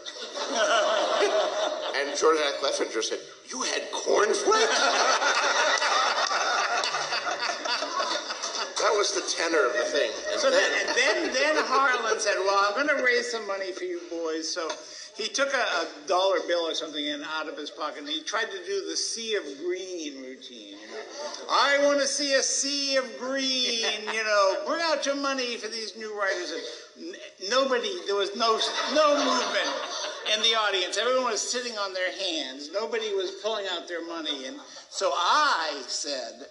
and 1.95 2.17
George 2.17 2.39
Effinger 2.39 3.03
said, 3.03 3.19
You 3.49 3.61
had 3.61 3.91
cornflakes? 3.91 4.81
Was 8.97 9.13
the 9.13 9.23
tenor 9.35 9.65
of 9.65 9.73
the 9.73 9.85
thing. 9.91 10.11
And 10.31 10.39
So 10.39 10.49
then, 10.49 10.71
then, 10.95 11.33
then, 11.33 11.55
Harlan 11.65 12.19
said, 12.19 12.35
"Well, 12.39 12.65
I'm 12.67 12.73
going 12.75 12.97
to 12.97 13.03
raise 13.03 13.29
some 13.31 13.45
money 13.47 13.71
for 13.71 13.83
you 13.83 14.01
boys." 14.09 14.49
So 14.51 14.69
he 15.17 15.27
took 15.29 15.53
a, 15.53 15.57
a 15.57 15.87
dollar 16.07 16.39
bill 16.47 16.67
or 16.67 16.73
something 16.73 17.07
and 17.07 17.23
out 17.23 17.47
of 17.47 17.57
his 17.57 17.69
pocket, 17.69 17.99
and 17.99 18.07
he 18.09 18.21
tried 18.21 18.51
to 18.51 18.65
do 18.65 18.85
the 18.89 18.95
sea 18.95 19.35
of 19.35 19.43
green 19.63 20.21
routine. 20.21 20.75
You 20.81 20.87
know, 20.87 21.45
I 21.49 21.79
want 21.85 21.99
to 22.01 22.07
see 22.07 22.33
a 22.33 22.43
sea 22.43 22.97
of 22.97 23.05
green. 23.17 24.03
You 24.13 24.23
know, 24.23 24.63
bring 24.67 24.81
out 24.83 25.05
your 25.05 25.15
money 25.15 25.57
for 25.57 25.67
these 25.67 25.95
new 25.97 26.17
writers. 26.19 26.53
And 26.97 27.15
nobody, 27.49 27.91
there 28.05 28.15
was 28.15 28.35
no 28.35 28.59
no 28.93 29.15
movement 29.15 29.71
in 30.33 30.41
the 30.41 30.55
audience. 30.55 30.97
Everyone 30.97 31.31
was 31.31 31.41
sitting 31.41 31.77
on 31.77 31.93
their 31.93 32.11
hands. 32.11 32.69
Nobody 32.73 33.13
was 33.13 33.31
pulling 33.43 33.65
out 33.71 33.87
their 33.87 34.05
money, 34.05 34.47
and 34.47 34.57
so 34.89 35.11
I 35.13 35.81
said. 35.87 36.47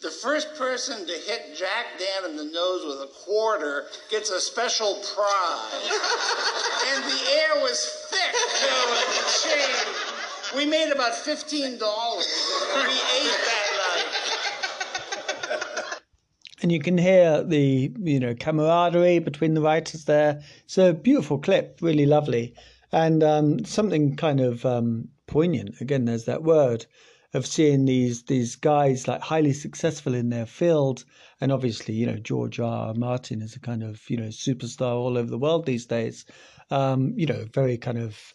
The 0.00 0.10
first 0.10 0.54
person 0.54 1.04
to 1.06 1.12
hit 1.12 1.56
Jack 1.56 1.98
Dann 1.98 2.30
in 2.30 2.36
the 2.36 2.44
nose 2.44 2.84
with 2.84 3.00
a 3.02 3.10
quarter 3.24 3.86
gets 4.10 4.30
a 4.30 4.40
special 4.40 4.94
prize. 4.94 5.90
and 6.94 7.02
the 7.02 7.20
air 7.34 7.62
was 7.62 8.06
thick, 8.08 8.34
you 8.62 8.70
know, 8.70 8.90
with 8.90 9.42
change. 9.42 10.54
We 10.54 10.66
made 10.66 10.92
about 10.92 11.14
$15. 11.14 11.50
We 11.50 11.78
ate 11.80 13.40
that 13.48 13.66
night. 13.82 14.28
and 16.62 16.70
you 16.70 16.78
can 16.78 16.96
hear 16.96 17.42
the 17.42 17.92
you 17.98 18.20
know 18.20 18.34
camaraderie 18.36 19.18
between 19.18 19.54
the 19.54 19.60
writers 19.60 20.04
there. 20.04 20.42
It's 20.64 20.78
a 20.78 20.92
beautiful 20.92 21.38
clip, 21.38 21.80
really 21.82 22.06
lovely, 22.06 22.54
and 22.92 23.24
um, 23.24 23.64
something 23.64 24.14
kind 24.14 24.38
of 24.38 24.64
um, 24.64 25.08
poignant. 25.26 25.80
Again, 25.80 26.04
there's 26.04 26.24
that 26.26 26.44
word 26.44 26.86
of 27.34 27.46
seeing 27.46 27.84
these 27.84 28.24
these 28.24 28.56
guys 28.56 29.06
like 29.06 29.20
highly 29.20 29.52
successful 29.52 30.14
in 30.14 30.30
their 30.30 30.46
field, 30.46 31.04
and 31.40 31.52
obviously 31.52 31.94
you 31.94 32.06
know 32.06 32.16
George 32.16 32.58
R. 32.60 32.88
R. 32.88 32.94
Martin 32.94 33.42
is 33.42 33.54
a 33.54 33.60
kind 33.60 33.82
of 33.82 34.00
you 34.08 34.16
know 34.16 34.28
superstar 34.28 34.94
all 34.94 35.18
over 35.18 35.30
the 35.30 35.38
world 35.38 35.66
these 35.66 35.86
days. 35.86 36.24
Um, 36.70 37.14
you 37.16 37.26
know, 37.26 37.46
very 37.52 37.78
kind 37.78 37.98
of 37.98 38.34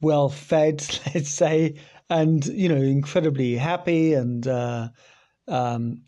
well 0.00 0.28
fed, 0.28 0.86
let's 1.14 1.30
say, 1.30 1.76
and 2.10 2.44
you 2.46 2.68
know 2.68 2.76
incredibly 2.76 3.56
happy 3.56 4.14
and. 4.14 4.46
Uh, 4.46 4.88
um, 5.48 6.02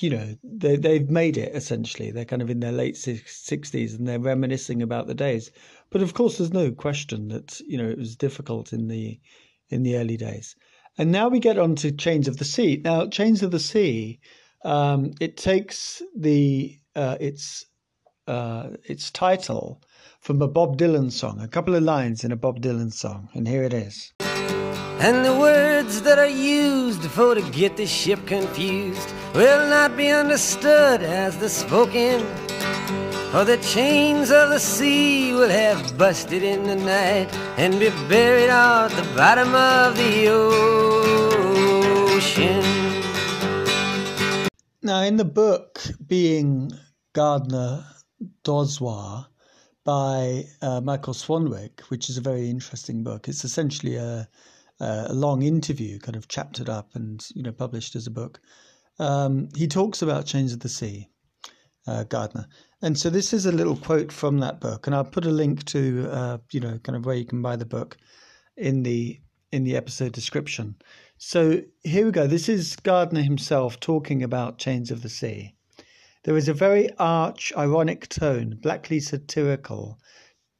you 0.00 0.10
know 0.10 0.34
they 0.42 0.76
they've 0.76 1.08
made 1.08 1.36
it 1.36 1.54
essentially. 1.54 2.10
They're 2.10 2.24
kind 2.24 2.42
of 2.42 2.50
in 2.50 2.60
their 2.60 2.72
late 2.72 2.96
sixties 2.96 3.94
and 3.94 4.08
they're 4.08 4.18
reminiscing 4.18 4.82
about 4.82 5.06
the 5.06 5.14
days. 5.14 5.50
But 5.90 6.02
of 6.02 6.14
course, 6.14 6.38
there's 6.38 6.52
no 6.52 6.72
question 6.72 7.28
that 7.28 7.60
you 7.60 7.78
know 7.78 7.88
it 7.88 7.98
was 7.98 8.16
difficult 8.16 8.72
in 8.72 8.88
the 8.88 9.20
in 9.68 9.82
the 9.82 9.96
early 9.96 10.16
days. 10.16 10.56
And 10.96 11.10
now 11.10 11.28
we 11.28 11.40
get 11.40 11.58
on 11.58 11.74
to 11.76 11.90
Chains 11.90 12.28
of 12.28 12.36
the 12.36 12.44
Sea. 12.44 12.80
Now, 12.84 13.06
Chains 13.08 13.42
of 13.42 13.50
the 13.50 13.58
Sea, 13.58 14.20
um, 14.64 15.12
it 15.20 15.36
takes 15.36 16.02
the 16.16 16.78
uh, 16.94 17.16
its 17.20 17.66
uh, 18.26 18.70
its 18.84 19.10
title 19.10 19.82
from 20.20 20.40
a 20.40 20.48
Bob 20.48 20.78
Dylan 20.78 21.10
song, 21.10 21.40
a 21.40 21.48
couple 21.48 21.74
of 21.74 21.82
lines 21.82 22.24
in 22.24 22.32
a 22.32 22.36
Bob 22.36 22.60
Dylan 22.60 22.92
song, 22.92 23.28
and 23.34 23.46
here 23.46 23.64
it 23.64 23.74
is. 23.74 24.12
And 24.20 25.24
the 25.24 25.36
words 25.36 26.00
that 26.02 26.18
are 26.18 26.26
used 26.26 27.02
for 27.02 27.34
to 27.34 27.42
get 27.50 27.76
the 27.76 27.86
ship 27.86 28.24
confused 28.26 29.12
will 29.34 29.68
not 29.68 29.96
be 29.96 30.08
understood 30.08 31.02
as 31.02 31.36
the 31.36 31.48
spoken. 31.48 32.24
For 33.34 33.44
the 33.44 33.56
chains 33.56 34.30
of 34.30 34.50
the 34.50 34.60
sea 34.60 35.32
will 35.32 35.48
have 35.48 35.98
busted 35.98 36.44
in 36.44 36.62
the 36.68 36.76
night 36.76 37.34
and 37.58 37.80
be 37.80 37.90
buried 38.08 38.48
at 38.48 38.90
the 38.90 39.02
bottom 39.16 39.52
of 39.56 39.96
the 39.96 40.28
ocean. 42.20 42.62
Now, 44.82 45.00
in 45.00 45.16
the 45.16 45.24
book, 45.24 45.82
being 46.06 46.70
Gardner 47.12 47.84
Dozois 48.44 49.26
by 49.82 50.44
uh, 50.62 50.80
Michael 50.80 51.14
Swanwick, 51.14 51.80
which 51.88 52.08
is 52.08 52.16
a 52.16 52.20
very 52.20 52.48
interesting 52.48 53.02
book, 53.02 53.26
it's 53.26 53.42
essentially 53.44 53.96
a 53.96 54.28
a 54.78 55.12
long 55.12 55.42
interview, 55.42 55.98
kind 55.98 56.14
of 56.14 56.28
chaptered 56.28 56.68
up 56.68 56.94
and 56.94 57.26
you 57.34 57.42
know 57.42 57.50
published 57.50 57.96
as 57.96 58.06
a 58.06 58.12
book. 58.12 58.40
Um, 59.00 59.48
he 59.56 59.66
talks 59.66 60.02
about 60.02 60.24
Chains 60.24 60.52
of 60.52 60.60
the 60.60 60.68
Sea, 60.68 61.08
uh, 61.88 62.04
Gardner, 62.04 62.46
and 62.84 62.98
so 62.98 63.10
this 63.10 63.32
is 63.32 63.46
a 63.46 63.52
little 63.52 63.76
quote 63.76 64.12
from 64.12 64.38
that 64.38 64.60
book, 64.60 64.86
and 64.86 64.94
I'll 64.94 65.04
put 65.04 65.26
a 65.26 65.30
link 65.30 65.64
to 65.66 66.08
uh, 66.10 66.38
you 66.52 66.60
know 66.60 66.78
kind 66.78 66.96
of 66.96 67.06
where 67.06 67.16
you 67.16 67.24
can 67.24 67.42
buy 67.42 67.56
the 67.56 67.66
book 67.66 67.96
in 68.56 68.82
the 68.82 69.20
in 69.50 69.64
the 69.64 69.76
episode 69.76 70.12
description. 70.12 70.76
So 71.18 71.62
here 71.82 72.06
we 72.06 72.12
go. 72.12 72.26
This 72.26 72.48
is 72.48 72.76
Gardner 72.76 73.22
himself 73.22 73.80
talking 73.80 74.22
about 74.22 74.58
Chains 74.58 74.90
of 74.90 75.02
the 75.02 75.08
Sea. 75.08 75.54
There 76.24 76.36
is 76.36 76.48
a 76.48 76.54
very 76.54 76.90
arch, 76.98 77.52
ironic 77.56 78.08
tone, 78.08 78.58
blackly 78.62 79.00
satirical, 79.00 79.98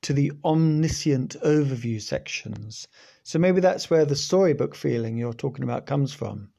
to 0.03 0.13
the 0.13 0.33
omniscient 0.45 1.37
overview 1.45 2.01
sections 2.01 2.89
so 3.27 3.39
maybe 3.39 3.59
that's 3.59 3.89
where 3.89 4.05
the 4.05 4.17
storybook 4.17 4.75
feeling 4.75 5.17
you're 5.17 5.33
talking 5.33 5.65
about 5.65 5.87
comes 5.87 6.13
from. 6.13 6.51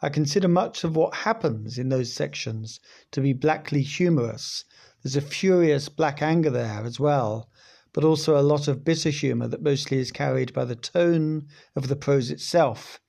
I 0.00 0.08
consider 0.08 0.48
much 0.48 0.82
of 0.82 0.96
what 0.96 1.14
happens 1.14 1.76
in 1.76 1.90
those 1.90 2.14
sections 2.14 2.80
to 3.10 3.20
be 3.20 3.34
blackly 3.34 3.82
humorous. 3.82 4.64
There's 5.04 5.16
a 5.16 5.20
furious 5.20 5.90
black 5.90 6.22
anger 6.22 6.48
there 6.48 6.82
as 6.82 6.98
well, 6.98 7.50
but 7.92 8.04
also 8.04 8.38
a 8.38 8.42
lot 8.42 8.68
of 8.68 8.84
bitter 8.84 9.10
humour 9.10 9.46
that 9.48 9.62
mostly 9.62 9.98
is 9.98 10.10
carried 10.10 10.54
by 10.54 10.64
the 10.64 10.76
tone 10.76 11.46
of 11.76 11.88
the 11.88 11.96
prose 11.96 12.30
itself. 12.30 13.00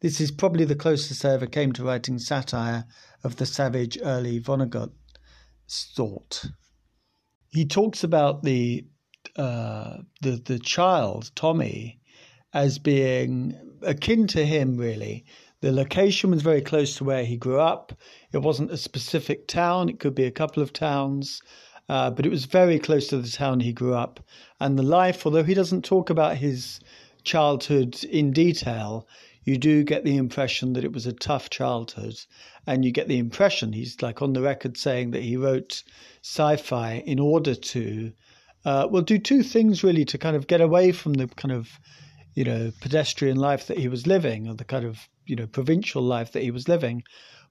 This 0.00 0.20
is 0.20 0.32
probably 0.32 0.64
the 0.64 0.74
closest 0.74 1.24
I 1.24 1.30
ever 1.30 1.46
came 1.46 1.72
to 1.74 1.84
writing 1.84 2.18
satire 2.18 2.86
of 3.22 3.36
the 3.36 3.46
savage 3.46 3.96
early 4.02 4.40
Vonnegut 4.40 4.90
thought. 5.70 6.44
He 7.50 7.64
talks 7.64 8.02
about 8.02 8.42
the 8.42 8.88
uh, 9.36 9.98
the 10.22 10.42
the 10.44 10.58
child 10.58 11.30
Tommy 11.36 12.00
as 12.52 12.78
being 12.80 13.78
akin 13.82 14.26
to 14.26 14.44
him, 14.44 14.76
really. 14.76 15.24
The 15.64 15.72
location 15.72 16.30
was 16.30 16.42
very 16.42 16.60
close 16.60 16.94
to 16.96 17.04
where 17.04 17.24
he 17.24 17.38
grew 17.38 17.58
up. 17.58 17.98
It 18.32 18.42
wasn't 18.42 18.70
a 18.70 18.76
specific 18.76 19.48
town, 19.48 19.88
it 19.88 19.98
could 19.98 20.14
be 20.14 20.26
a 20.26 20.30
couple 20.30 20.62
of 20.62 20.74
towns, 20.74 21.40
uh, 21.88 22.10
but 22.10 22.26
it 22.26 22.28
was 22.28 22.44
very 22.44 22.78
close 22.78 23.06
to 23.06 23.16
the 23.16 23.30
town 23.30 23.60
he 23.60 23.72
grew 23.72 23.94
up. 23.94 24.20
And 24.60 24.78
the 24.78 24.82
life, 24.82 25.24
although 25.24 25.42
he 25.42 25.54
doesn't 25.54 25.82
talk 25.82 26.10
about 26.10 26.36
his 26.36 26.80
childhood 27.22 28.04
in 28.04 28.30
detail, 28.30 29.08
you 29.44 29.56
do 29.56 29.84
get 29.84 30.04
the 30.04 30.18
impression 30.18 30.74
that 30.74 30.84
it 30.84 30.92
was 30.92 31.06
a 31.06 31.14
tough 31.14 31.48
childhood. 31.48 32.20
And 32.66 32.84
you 32.84 32.92
get 32.92 33.08
the 33.08 33.16
impression 33.16 33.72
he's 33.72 34.02
like 34.02 34.20
on 34.20 34.34
the 34.34 34.42
record 34.42 34.76
saying 34.76 35.12
that 35.12 35.22
he 35.22 35.38
wrote 35.38 35.82
sci 36.20 36.56
fi 36.56 37.02
in 37.06 37.18
order 37.18 37.54
to, 37.54 38.12
uh, 38.66 38.86
well, 38.90 39.00
do 39.00 39.16
two 39.16 39.42
things 39.42 39.82
really 39.82 40.04
to 40.04 40.18
kind 40.18 40.36
of 40.36 40.46
get 40.46 40.60
away 40.60 40.92
from 40.92 41.14
the 41.14 41.26
kind 41.26 41.52
of 41.52 41.80
you 42.34 42.44
know, 42.44 42.72
pedestrian 42.80 43.36
life 43.36 43.66
that 43.66 43.78
he 43.78 43.88
was 43.88 44.06
living 44.06 44.48
or 44.48 44.54
the 44.54 44.64
kind 44.64 44.84
of, 44.84 45.08
you 45.26 45.36
know, 45.36 45.46
provincial 45.46 46.02
life 46.02 46.32
that 46.32 46.42
he 46.42 46.50
was 46.50 46.68
living, 46.68 47.02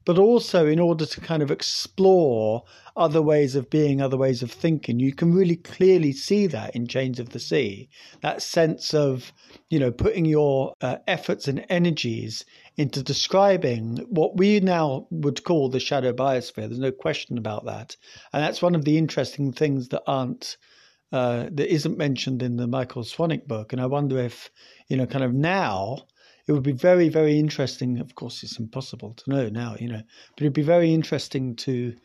but 0.05 0.19
also 0.19 0.67
in 0.67 0.79
order 0.79 1.05
to 1.05 1.21
kind 1.21 1.41
of 1.41 1.49
explore 1.49 2.63
other 2.95 3.21
ways 3.21 3.55
of 3.55 3.69
being, 3.69 4.01
other 4.01 4.17
ways 4.17 4.43
of 4.43 4.51
thinking. 4.51 4.99
You 4.99 5.13
can 5.13 5.33
really 5.33 5.55
clearly 5.55 6.11
see 6.11 6.47
that 6.47 6.75
in 6.75 6.87
Chains 6.87 7.19
of 7.19 7.29
the 7.29 7.39
Sea, 7.39 7.89
that 8.21 8.41
sense 8.41 8.93
of, 8.93 9.31
you 9.69 9.79
know, 9.79 9.91
putting 9.91 10.25
your 10.25 10.73
uh, 10.81 10.97
efforts 11.07 11.47
and 11.47 11.65
energies 11.69 12.43
into 12.75 13.01
describing 13.01 13.97
what 14.09 14.35
we 14.35 14.59
now 14.59 15.07
would 15.09 15.43
call 15.43 15.69
the 15.69 15.79
shadow 15.79 16.11
biosphere. 16.11 16.67
There's 16.67 16.79
no 16.79 16.91
question 16.91 17.37
about 17.37 17.65
that. 17.65 17.95
And 18.33 18.43
that's 18.43 18.61
one 18.61 18.75
of 18.75 18.83
the 18.83 18.97
interesting 18.97 19.53
things 19.53 19.87
that 19.89 20.03
aren't 20.05 20.57
uh, 21.13 21.47
that 21.51 21.71
isn't 21.71 21.95
mentioned 21.95 22.41
in 22.41 22.57
the 22.57 22.65
Michael 22.65 23.03
Swanwick 23.03 23.47
book. 23.47 23.71
And 23.71 23.79
I 23.79 23.85
wonder 23.85 24.17
if, 24.17 24.49
you 24.87 24.97
know, 24.97 25.05
kind 25.05 25.23
of 25.23 25.31
now 25.31 25.99
it 26.47 26.51
would 26.51 26.63
be 26.63 26.71
very, 26.71 27.07
very 27.07 27.37
interesting. 27.37 27.99
Of 27.99 28.15
course, 28.15 28.41
it's 28.41 28.57
impossible 28.57 29.13
to 29.13 29.29
know 29.29 29.47
now, 29.47 29.75
you 29.79 29.89
know, 29.89 30.01
but 30.35 30.41
it'd 30.41 30.53
be 30.53 30.63
very 30.63 30.91
interesting 30.91 31.55
to 31.57 31.95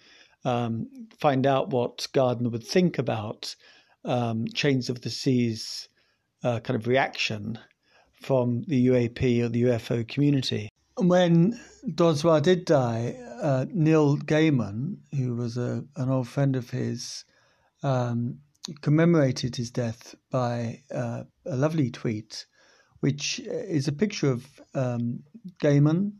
um, 0.45 0.89
find 1.19 1.47
out 1.47 1.71
what 1.71 2.07
Gardner 2.13 2.51
would 2.51 2.67
think 2.67 2.99
about 2.99 3.57
um, 4.05 4.45
Chains 4.55 4.91
of 4.91 5.01
the 5.01 5.11
Seas 5.11 5.89
uh, 6.45 6.61
kind 6.61 6.79
of 6.79 6.87
reaction 6.87 7.59
from 8.21 8.63
the 8.69 8.89
UAP 8.89 9.43
or 9.43 9.49
the 9.49 9.63
UFO 9.63 10.07
community. 10.07 10.69
When 10.99 11.59
Dozois 11.87 12.43
did 12.43 12.67
die, 12.67 13.17
uh, 13.41 13.65
Neil 13.73 14.19
Gaiman, 14.19 14.99
who 15.17 15.35
was 15.35 15.57
a, 15.57 15.83
an 15.97 16.11
old 16.11 16.29
friend 16.29 16.57
of 16.57 16.69
his, 16.69 17.25
um, 17.83 18.41
commemorated 18.81 19.57
his 19.57 19.71
death 19.71 20.15
by 20.31 20.83
uh, 20.95 21.25
a 21.47 21.57
lovely 21.57 21.91
tweet, 21.91 22.47
which 23.01 23.41
is 23.41 23.89
a 23.89 23.93
picture 23.93 24.31
of 24.31 24.47
um, 24.75 25.21
Gaiman, 25.63 26.13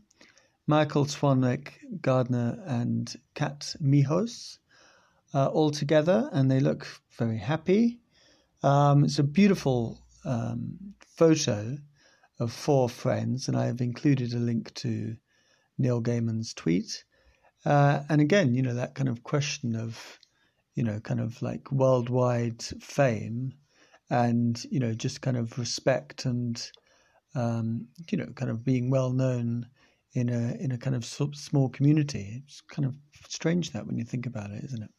Michael 0.67 1.05
Swanwick, 1.05 1.73
Gardner, 2.01 2.61
and 2.65 3.13
Kat 3.33 3.75
Mijos 3.81 4.59
uh, 5.33 5.47
all 5.47 5.71
together, 5.71 6.29
and 6.31 6.49
they 6.49 6.59
look 6.59 6.87
very 7.17 7.37
happy. 7.37 7.99
Um, 8.63 9.03
it's 9.03 9.19
a 9.19 9.23
beautiful 9.23 10.01
um, 10.25 10.93
photo 11.05 11.77
of 12.39 12.51
four 12.51 12.89
friends, 12.89 13.47
and 13.47 13.57
I 13.57 13.65
have 13.65 13.81
included 13.81 14.33
a 14.33 14.39
link 14.39 14.73
to 14.75 15.15
Neil 15.77 16.01
Gaiman's 16.01 16.53
tweet. 16.53 17.03
Uh, 17.65 18.03
and 18.09 18.21
again, 18.21 18.53
you 18.53 18.61
know, 18.61 18.75
that 18.75 18.95
kind 18.95 19.09
of 19.09 19.23
question 19.23 19.75
of 19.75 20.19
you 20.79 20.85
know, 20.85 20.97
kind 21.01 21.19
of 21.19 21.41
like 21.41 21.69
worldwide 21.73 22.63
fame 22.79 23.51
and, 24.09 24.63
you 24.71 24.79
know, 24.79 24.93
just 24.93 25.21
kind 25.21 25.35
of 25.35 25.59
respect 25.59 26.23
and, 26.23 26.71
um, 27.35 27.85
you 28.09 28.17
know, 28.17 28.27
kind 28.27 28.49
of 28.49 28.63
being 28.63 28.89
well 28.89 29.09
known 29.09 29.67
in 30.13 30.29
a 30.29 30.55
in 30.63 30.71
a 30.71 30.77
kind 30.77 30.95
of 30.95 31.03
small 31.03 31.67
community. 31.67 32.41
It's 32.45 32.61
kind 32.61 32.85
of 32.87 32.95
strange 33.27 33.73
that 33.73 33.87
when 33.87 33.97
you 33.97 34.05
think 34.05 34.25
about 34.25 34.51
it, 34.51 34.63
isn't 34.63 34.81
it? 34.81 34.89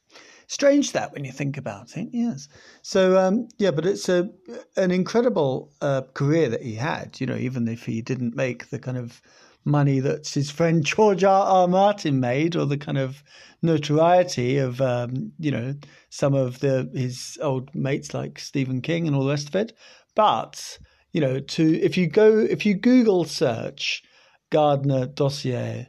Strange 0.48 0.92
that 0.92 1.14
when 1.14 1.24
you 1.24 1.32
think 1.32 1.56
about 1.56 1.96
it, 1.96 2.10
yes. 2.12 2.46
So 2.82 3.16
um, 3.16 3.48
yeah, 3.56 3.70
but 3.70 3.86
it's 3.86 4.10
a 4.10 4.28
an 4.76 4.90
incredible 4.90 5.72
uh, 5.80 6.02
career 6.12 6.50
that 6.50 6.62
he 6.62 6.74
had. 6.74 7.18
You 7.20 7.26
know, 7.26 7.36
even 7.36 7.66
if 7.68 7.86
he 7.86 8.02
didn't 8.02 8.36
make 8.36 8.68
the 8.68 8.78
kind 8.78 8.98
of 8.98 9.22
money 9.64 10.00
that 10.00 10.26
his 10.26 10.50
friend 10.50 10.84
George 10.84 11.24
R. 11.24 11.46
R. 11.46 11.68
Martin 11.68 12.20
made, 12.20 12.56
or 12.56 12.66
the 12.66 12.78
kind 12.78 12.98
of 12.98 13.22
notoriety 13.62 14.58
of 14.58 14.80
um, 14.80 15.32
you 15.38 15.50
know 15.50 15.74
some 16.08 16.34
of 16.34 16.60
the 16.60 16.90
his 16.94 17.38
old 17.42 17.74
mates 17.74 18.14
like 18.14 18.38
Stephen 18.38 18.80
King 18.80 19.06
and 19.06 19.14
all 19.14 19.24
the 19.24 19.30
rest 19.30 19.48
of 19.48 19.54
it. 19.56 19.72
But 20.14 20.78
you 21.12 21.20
know, 21.20 21.40
to 21.40 21.80
if 21.80 21.96
you 21.96 22.06
go 22.06 22.38
if 22.38 22.64
you 22.64 22.74
Google 22.74 23.24
search 23.24 24.02
Gardner 24.50 25.06
dossier, 25.06 25.88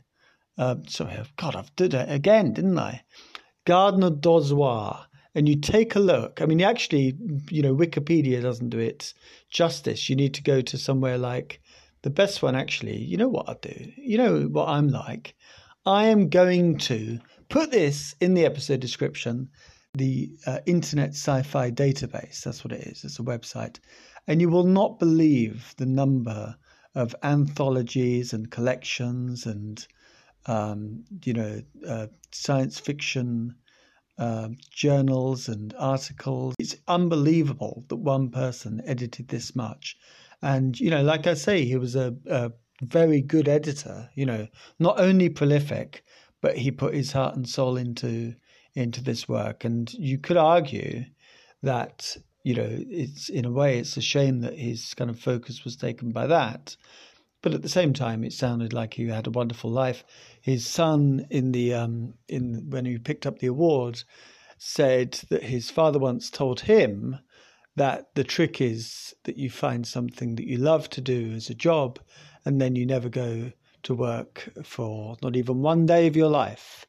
uh, 0.57 0.75
sorry, 0.88 1.17
God, 1.38 1.55
I've 1.55 1.75
did 1.75 1.93
it 1.93 2.12
again, 2.12 2.53
didn't 2.53 2.77
I? 2.77 3.03
Gardner 3.65 4.10
Dozois 4.10 5.05
and 5.34 5.47
you 5.47 5.55
take 5.55 5.95
a 5.95 5.99
look. 5.99 6.41
I 6.41 6.45
mean, 6.45 6.62
actually, 6.62 7.15
you 7.49 7.62
know, 7.62 7.75
Wikipedia 7.75 8.41
doesn't 8.41 8.69
do 8.69 8.79
it 8.79 9.13
justice. 9.49 10.10
You 10.10 10.15
need 10.15 10.34
to 10.36 10.43
go 10.43 10.62
to 10.62 10.77
somewhere 10.77 11.17
like 11.17 11.62
the 12.03 12.09
best 12.09 12.41
one, 12.41 12.55
actually, 12.55 12.97
you 12.97 13.17
know 13.17 13.29
what 13.29 13.47
I'll 13.47 13.59
do? 13.61 13.91
You 13.97 14.17
know 14.17 14.41
what 14.43 14.69
I'm 14.69 14.87
like? 14.87 15.35
I 15.85 16.05
am 16.05 16.29
going 16.29 16.77
to 16.79 17.19
put 17.49 17.71
this 17.71 18.15
in 18.19 18.33
the 18.33 18.45
episode 18.45 18.79
description 18.79 19.49
the 19.93 20.31
uh, 20.47 20.59
Internet 20.65 21.09
Sci 21.09 21.41
Fi 21.43 21.69
Database. 21.69 22.43
That's 22.43 22.63
what 22.63 22.71
it 22.71 22.81
is, 22.87 23.03
it's 23.03 23.19
a 23.19 23.23
website. 23.23 23.79
And 24.27 24.39
you 24.39 24.49
will 24.49 24.63
not 24.63 24.99
believe 24.99 25.73
the 25.77 25.85
number 25.85 26.55
of 26.95 27.15
anthologies 27.23 28.33
and 28.33 28.49
collections 28.49 29.45
and, 29.45 29.85
um, 30.45 31.03
you 31.23 31.33
know, 31.33 31.61
uh, 31.87 32.07
science 32.31 32.79
fiction. 32.79 33.55
Uh, 34.17 34.49
journals 34.69 35.47
and 35.47 35.73
articles. 35.79 36.53
It's 36.59 36.75
unbelievable 36.87 37.85
that 37.87 37.95
one 37.95 38.29
person 38.29 38.79
edited 38.85 39.29
this 39.29 39.55
much. 39.55 39.97
And, 40.41 40.80
you 40.80 40.89
know, 40.89 41.04
like 41.04 41.27
I 41.27 41.36
say, 41.36 41.65
he 41.65 41.75
was 41.75 41.95
a, 41.95 42.15
a 42.27 42.51
very 42.82 43.21
good 43.21 43.47
editor, 43.47 44.10
you 44.15 44.25
know, 44.25 44.47
not 44.80 44.99
only 44.99 45.30
prolific, 45.30 46.04
but 46.41 46.58
he 46.58 46.71
put 46.71 46.93
his 46.93 47.12
heart 47.12 47.36
and 47.36 47.47
soul 47.47 47.77
into 47.77 48.36
into 48.73 49.04
this 49.04 49.27
work. 49.27 49.65
And 49.65 49.93
you 49.93 50.17
could 50.17 50.38
argue 50.38 51.06
that, 51.62 52.17
you 52.43 52.56
know, 52.56 52.69
it's 52.69 53.30
in 53.30 53.45
a 53.45 53.51
way 53.51 53.77
it's 53.77 53.97
a 53.97 54.01
shame 54.01 54.39
that 54.41 54.58
his 54.58 54.93
kind 54.93 55.10
of 55.10 55.19
focus 55.19 55.63
was 55.63 55.75
taken 55.75 56.12
by 56.12 56.27
that. 56.27 56.75
But 57.41 57.54
at 57.54 57.63
the 57.63 57.69
same 57.69 57.93
time, 57.93 58.23
it 58.23 58.34
sounded 58.34 58.71
like 58.71 58.93
he 58.93 59.08
had 59.08 59.27
a 59.27 59.32
wonderful 59.32 59.69
life. 59.71 60.04
His 60.41 60.65
son, 60.65 61.25
in 61.30 61.51
the 61.51 61.73
um, 61.73 62.13
in 62.27 62.69
when 62.69 62.86
he 62.86 62.97
picked 62.97 63.25
up 63.25 63.39
the 63.39 63.47
award, 63.47 64.04
said 64.58 65.13
that 65.30 65.43
his 65.43 65.69
father 65.69 65.99
once 65.99 66.30
told 66.30 66.62
him 66.62 67.17
that 67.75 68.13
the 68.15 68.23
trick 68.23 68.62
is 68.62 69.13
that 69.23 69.38
you 69.38 69.49
find 69.49 69.88
something 69.88 70.36
that 70.36 70.47
you 70.47 70.57
love 70.57 70.89
to 70.89 71.01
do 71.01 71.34
as 71.34 71.49
a 71.49 71.55
job 71.55 71.99
and 72.45 72.60
then 72.60 72.75
you 72.75 72.86
never 72.86 73.10
go 73.10 73.51
to 73.84 73.95
work 73.95 74.49
for 74.63 75.17
not 75.23 75.36
even 75.36 75.62
one 75.62 75.86
day 75.86 76.07
of 76.07 76.15
your 76.15 76.29
life. 76.29 76.86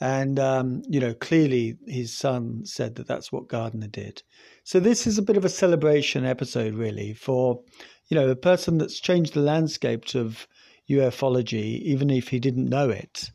And, 0.00 0.40
um, 0.40 0.82
you 0.88 0.98
know, 0.98 1.14
clearly 1.14 1.78
his 1.86 2.12
son 2.12 2.64
said 2.64 2.96
that 2.96 3.06
that's 3.06 3.30
what 3.30 3.48
Gardner 3.48 3.86
did. 3.86 4.22
So 4.64 4.80
this 4.80 5.06
is 5.06 5.18
a 5.18 5.22
bit 5.22 5.36
of 5.36 5.44
a 5.44 5.48
celebration 5.48 6.24
episode, 6.24 6.74
really, 6.74 7.14
for, 7.14 7.62
you 8.08 8.16
know, 8.16 8.28
a 8.28 8.36
person 8.36 8.78
that's 8.78 9.00
changed 9.00 9.34
the 9.34 9.40
landscape 9.40 10.14
of 10.14 10.48
ufology, 10.90 11.80
even 11.82 12.10
if 12.10 12.28
he 12.28 12.40
didn't 12.40 12.68
know 12.68 12.90
it. 12.90 13.30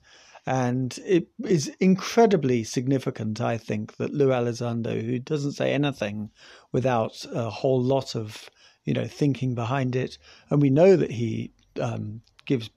And 0.45 0.97
it 1.05 1.27
is 1.43 1.67
incredibly 1.79 2.63
significant, 2.63 3.41
I 3.41 3.57
think, 3.57 3.97
that 3.97 4.13
Lou 4.13 4.29
Elizondo, 4.29 5.01
who 5.01 5.19
doesn't 5.19 5.53
say 5.53 5.73
anything 5.73 6.31
without 6.71 7.25
a 7.31 7.49
whole 7.49 7.81
lot 7.81 8.15
of, 8.15 8.49
you 8.85 8.93
know, 8.93 9.05
thinking 9.05 9.53
behind 9.53 9.95
it, 9.95 10.17
and 10.49 10.61
we 10.61 10.69
know 10.69 10.95
that 10.95 11.11
he 11.11 11.51
um, 11.79 12.21
gives 12.45 12.69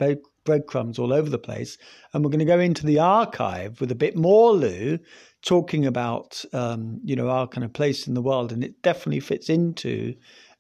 breadcrumbs 0.45 0.99
all 0.99 1.13
over 1.13 1.31
the 1.31 1.39
place. 1.39 1.79
And 2.13 2.25
we're 2.25 2.31
going 2.31 2.41
to 2.41 2.45
go 2.45 2.61
into 2.61 2.87
the 2.87 2.99
archive 2.99 3.81
with 3.81 3.91
a 3.91 3.97
bit 3.97 4.17
more 4.17 4.53
Lou 4.53 4.99
talking 5.43 5.87
about, 5.87 6.45
um, 6.53 7.01
you 7.05 7.17
know, 7.17 7.29
our 7.29 7.47
kind 7.49 7.65
of 7.65 7.73
place 7.73 8.07
in 8.07 8.15
the 8.15 8.23
world. 8.23 8.53
And 8.53 8.63
it 8.63 8.83
definitely 8.83 9.21
fits 9.21 9.49
into 9.49 10.15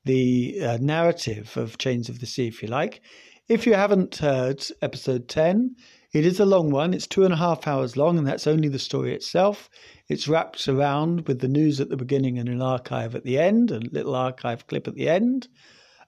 the 0.05 0.59
uh, 0.63 0.79
narrative 0.81 1.57
of 1.57 1.79
Chains 1.79 2.09
of 2.09 2.21
the 2.21 2.27
Sea, 2.27 2.49
if 2.49 2.63
you 2.63 2.69
like. 2.69 3.03
If 3.49 3.67
you 3.67 3.75
haven't 3.75 4.17
heard 4.17 4.65
episode 4.81 5.29
10, 5.29 5.77
it 6.13 6.27
is 6.27 6.41
a 6.41 6.45
long 6.45 6.71
one. 6.71 6.93
It's 6.93 7.07
two 7.07 7.25
and 7.25 7.33
a 7.33 7.39
half 7.39 7.67
hours 7.67 7.97
long, 7.97 8.19
and 8.19 8.27
that's 8.27 8.47
only 8.47 8.69
the 8.69 8.79
story 8.79 9.15
itself. 9.15 9.71
It's 10.09 10.29
wrapped 10.29 10.69
around 10.69 11.27
with 11.27 11.41
the 11.41 11.49
news 11.49 11.81
at 11.81 11.89
the 11.89 11.97
beginning 11.97 12.39
and 12.39 12.49
an 12.49 12.61
archive 12.61 13.15
at 13.15 13.25
the 13.25 13.39
end, 13.39 13.71
a 13.71 13.79
little 13.79 14.15
archive 14.15 14.67
clip 14.67 14.87
at 14.87 14.95
the 14.95 15.09
end. 15.09 15.49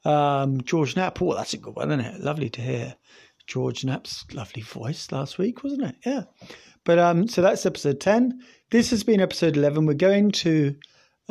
Um, 0.04 0.60
George 0.62 0.96
Knapp, 0.96 1.22
oh, 1.22 1.34
that's 1.34 1.54
a 1.54 1.58
good 1.58 1.74
one, 1.74 1.90
isn't 1.90 2.04
it? 2.04 2.20
Lovely 2.20 2.50
to 2.50 2.60
hear 2.60 2.96
George 3.46 3.84
Knapp's 3.84 4.26
lovely 4.32 4.62
voice 4.62 5.10
last 5.10 5.38
week, 5.38 5.64
wasn't 5.64 5.84
it? 5.84 5.96
Yeah. 6.04 6.24
But 6.84 6.98
um, 6.98 7.26
so 7.26 7.40
that's 7.40 7.64
episode 7.64 8.00
10. 8.00 8.40
This 8.70 8.90
has 8.90 9.04
been 9.04 9.20
episode 9.20 9.56
11. 9.56 9.86
We're 9.86 9.94
going 9.94 10.32
to 10.32 10.76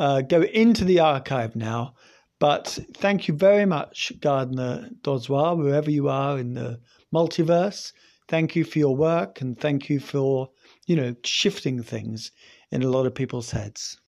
uh, 0.00 0.22
go 0.22 0.42
into 0.42 0.84
the 0.84 1.00
archive 1.00 1.54
now. 1.54 1.94
But 2.40 2.78
thank 2.94 3.28
you 3.28 3.34
very 3.34 3.64
much, 3.64 4.12
Gardner 4.20 4.90
Dozois, 5.02 5.56
wherever 5.56 5.90
you 5.90 6.08
are 6.08 6.38
in 6.38 6.54
the 6.54 6.80
multiverse. 7.14 7.92
Thank 8.26 8.56
you 8.56 8.64
for 8.64 8.78
your 8.78 8.96
work 8.96 9.42
and 9.42 9.58
thank 9.58 9.90
you 9.90 10.00
for, 10.00 10.48
you 10.86 10.96
know, 10.96 11.14
shifting 11.24 11.82
things 11.82 12.32
in 12.70 12.82
a 12.82 12.88
lot 12.88 13.04
of 13.04 13.14
people's 13.14 13.50
heads. 13.50 14.00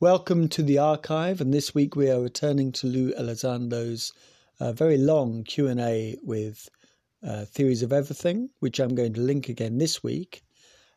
Welcome 0.00 0.48
to 0.48 0.62
the 0.62 0.78
archive, 0.78 1.40
and 1.40 1.54
this 1.54 1.74
week 1.74 1.94
we 1.94 2.10
are 2.10 2.20
returning 2.20 2.72
to 2.72 2.88
Lou 2.88 3.12
Elizondo's 3.14 4.12
uh, 4.58 4.72
very 4.72 4.98
long 4.98 5.44
Q 5.44 5.68
and 5.68 5.80
A 5.80 6.16
with 6.22 6.68
uh, 7.26 7.44
Theories 7.44 7.82
of 7.82 7.92
Everything, 7.92 8.50
which 8.58 8.80
I'm 8.80 8.96
going 8.96 9.14
to 9.14 9.20
link 9.20 9.48
again 9.48 9.78
this 9.78 10.02
week. 10.02 10.42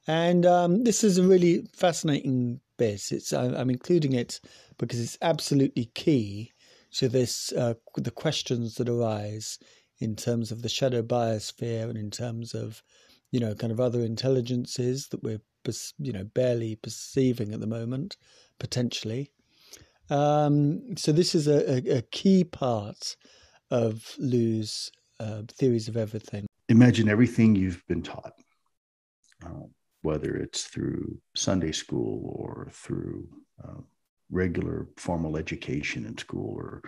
And 0.08 0.46
um, 0.48 0.84
this 0.84 1.04
is 1.04 1.20
a 1.20 1.24
really 1.24 1.68
fascinating 1.74 2.60
bit. 2.80 3.12
It's 3.12 3.32
I'm 3.34 3.70
including 3.70 4.14
it 4.14 4.40
because 4.80 5.00
it's 5.00 5.18
absolutely 5.22 5.86
key 5.94 6.52
to 6.94 7.08
this 7.08 7.52
uh, 7.52 7.76
the 7.96 8.12
questions 8.12 8.76
that 8.76 8.90
arise 8.90 9.60
in 10.00 10.16
terms 10.16 10.52
of 10.52 10.62
the 10.62 10.70
shadow 10.70 11.04
biosphere 11.04 11.90
and 11.90 11.98
in 11.98 12.10
terms 12.10 12.56
of 12.56 12.82
you 13.32 13.40
know 13.40 13.54
kind 13.54 13.72
of 13.72 13.80
other 13.80 14.00
intelligences 14.00 15.10
that 15.10 15.22
we're 15.22 15.42
you 16.00 16.14
know 16.14 16.24
barely 16.24 16.76
perceiving 16.76 17.54
at 17.54 17.60
the 17.60 17.68
moment 17.68 18.18
potentially. 18.60 19.32
Um, 20.10 20.98
so 20.98 21.12
this 21.12 21.36
is 21.36 21.48
a, 21.48 21.70
a, 21.72 21.98
a, 21.98 22.02
key 22.02 22.44
part 22.44 23.16
of 23.70 24.16
Lou's 24.18 24.92
uh, 25.20 25.44
theories 25.48 25.88
of 25.88 25.96
everything. 25.96 26.48
Imagine 26.68 27.08
everything 27.08 27.56
you've 27.56 27.86
been 27.88 28.02
taught, 28.02 28.34
uh, 29.46 29.68
whether 30.02 30.36
it's 30.36 30.64
through 30.64 31.20
Sunday 31.36 31.72
school 31.72 32.34
or 32.36 32.70
through 32.72 33.28
uh, 33.64 33.82
regular 34.32 34.88
formal 34.98 35.38
education 35.38 36.06
in 36.06 36.18
school 36.18 36.56
or 36.56 36.82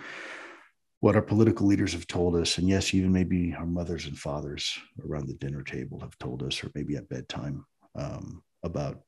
what 0.99 1.15
our 1.15 1.21
political 1.21 1.65
leaders 1.65 1.93
have 1.93 2.07
told 2.07 2.35
us. 2.35 2.57
And 2.57 2.69
yes, 2.69 2.93
even 2.93 3.11
maybe 3.11 3.55
our 3.57 3.65
mothers 3.65 4.05
and 4.05 4.17
fathers 4.17 4.77
around 5.03 5.27
the 5.27 5.33
dinner 5.33 5.63
table 5.63 5.99
have 5.99 6.17
told 6.19 6.43
us, 6.43 6.63
or 6.63 6.71
maybe 6.75 6.95
at 6.95 7.09
bedtime, 7.09 7.65
um, 7.95 8.43
about, 8.63 9.01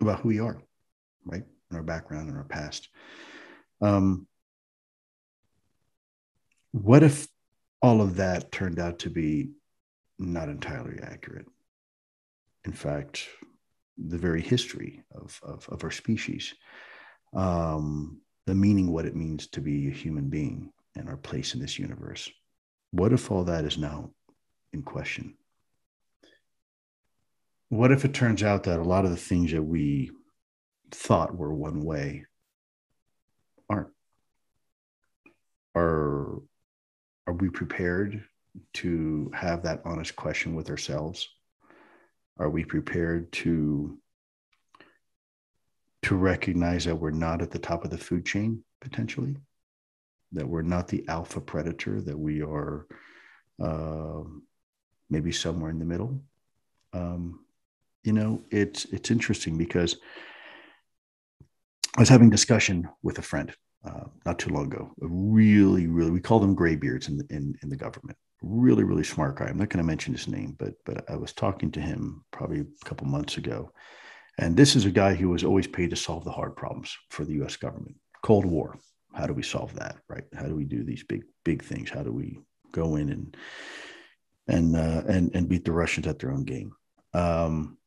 about 0.00 0.20
who 0.20 0.28
we 0.28 0.40
are, 0.40 0.62
right? 1.26 1.44
Our 1.72 1.82
background 1.82 2.28
and 2.28 2.38
our 2.38 2.44
past. 2.44 2.88
Um, 3.82 4.26
what 6.72 7.02
if 7.02 7.28
all 7.82 8.00
of 8.00 8.16
that 8.16 8.50
turned 8.50 8.78
out 8.78 9.00
to 9.00 9.10
be 9.10 9.50
not 10.18 10.48
entirely 10.48 10.98
accurate? 11.02 11.46
In 12.64 12.72
fact, 12.72 13.26
the 13.96 14.18
very 14.18 14.42
history 14.42 15.04
of, 15.14 15.40
of, 15.42 15.68
of 15.68 15.84
our 15.84 15.90
species, 15.90 16.54
um, 17.34 18.20
the 18.46 18.54
meaning, 18.54 18.90
what 18.92 19.06
it 19.06 19.16
means 19.16 19.46
to 19.48 19.60
be 19.60 19.88
a 19.88 19.92
human 19.92 20.28
being, 20.28 20.72
and 20.96 21.08
our 21.08 21.16
place 21.16 21.54
in 21.54 21.60
this 21.60 21.78
universe. 21.78 22.30
What 22.90 23.12
if 23.12 23.30
all 23.30 23.44
that 23.44 23.64
is 23.64 23.78
now 23.78 24.10
in 24.72 24.82
question? 24.82 25.34
What 27.68 27.92
if 27.92 28.04
it 28.04 28.14
turns 28.14 28.42
out 28.42 28.64
that 28.64 28.80
a 28.80 28.84
lot 28.84 29.04
of 29.04 29.10
the 29.10 29.16
things 29.16 29.52
that 29.52 29.62
we 29.62 30.10
thought 30.90 31.36
were 31.36 31.52
one 31.52 31.84
way 31.84 32.24
aren't? 33.68 33.88
Are, 35.74 36.40
are 37.26 37.34
we 37.34 37.50
prepared 37.50 38.24
to 38.74 39.30
have 39.34 39.62
that 39.64 39.82
honest 39.84 40.16
question 40.16 40.54
with 40.54 40.70
ourselves? 40.70 41.28
Are 42.38 42.50
we 42.50 42.64
prepared 42.64 43.32
to 43.32 43.98
to 46.02 46.14
recognize 46.14 46.84
that 46.84 46.94
we're 46.94 47.10
not 47.10 47.42
at 47.42 47.50
the 47.50 47.58
top 47.58 47.84
of 47.84 47.90
the 47.90 47.98
food 47.98 48.24
chain 48.24 48.62
potentially? 48.80 49.36
that 50.32 50.46
we're 50.46 50.62
not 50.62 50.88
the 50.88 51.04
alpha 51.08 51.40
predator, 51.40 52.00
that 52.00 52.18
we 52.18 52.42
are 52.42 52.86
uh, 53.62 54.22
maybe 55.10 55.32
somewhere 55.32 55.70
in 55.70 55.78
the 55.78 55.84
middle. 55.84 56.20
Um, 56.92 57.40
you 58.04 58.12
know, 58.12 58.42
it's 58.50 58.84
it's 58.86 59.10
interesting 59.10 59.58
because 59.58 59.96
I 61.96 62.00
was 62.00 62.08
having 62.08 62.30
discussion 62.30 62.88
with 63.02 63.18
a 63.18 63.22
friend 63.22 63.52
uh, 63.84 64.04
not 64.24 64.38
too 64.38 64.50
long 64.50 64.66
ago. 64.66 64.92
Really, 64.98 65.86
really, 65.86 66.10
we 66.10 66.20
call 66.20 66.40
them 66.40 66.54
graybeards 66.54 67.08
in 67.08 67.18
the, 67.18 67.26
in, 67.30 67.54
in 67.62 67.68
the 67.68 67.76
government. 67.76 68.16
Really, 68.42 68.84
really 68.84 69.04
smart 69.04 69.36
guy. 69.36 69.46
I'm 69.46 69.58
not 69.58 69.68
going 69.68 69.82
to 69.82 69.86
mention 69.86 70.14
his 70.14 70.28
name, 70.28 70.54
but 70.58 70.74
but 70.84 71.10
I 71.10 71.16
was 71.16 71.32
talking 71.32 71.72
to 71.72 71.80
him 71.80 72.24
probably 72.30 72.60
a 72.60 72.84
couple 72.84 73.06
months 73.08 73.36
ago, 73.36 73.72
and 74.38 74.56
this 74.56 74.76
is 74.76 74.84
a 74.84 74.90
guy 74.90 75.14
who 75.14 75.28
was 75.28 75.42
always 75.42 75.66
paid 75.66 75.90
to 75.90 75.96
solve 75.96 76.24
the 76.24 76.30
hard 76.30 76.54
problems 76.54 76.96
for 77.10 77.24
the 77.24 77.32
U.S. 77.34 77.56
government. 77.56 77.96
Cold 78.22 78.44
War, 78.44 78.78
how 79.12 79.26
do 79.26 79.32
we 79.32 79.42
solve 79.42 79.74
that 79.74 79.96
right? 80.08 80.24
How 80.36 80.44
do 80.44 80.54
we 80.54 80.64
do 80.64 80.84
these 80.84 81.02
big 81.02 81.24
big 81.44 81.64
things? 81.64 81.90
How 81.90 82.02
do 82.02 82.12
we 82.12 82.38
go 82.70 82.96
in 82.96 83.10
and 83.10 83.36
and 84.46 84.76
uh, 84.76 85.02
and 85.08 85.34
and 85.34 85.48
beat 85.48 85.64
the 85.64 85.72
russians 85.72 86.06
at 86.06 86.18
their 86.18 86.30
own 86.30 86.44
game? 86.44 86.72
Um, 87.14 87.78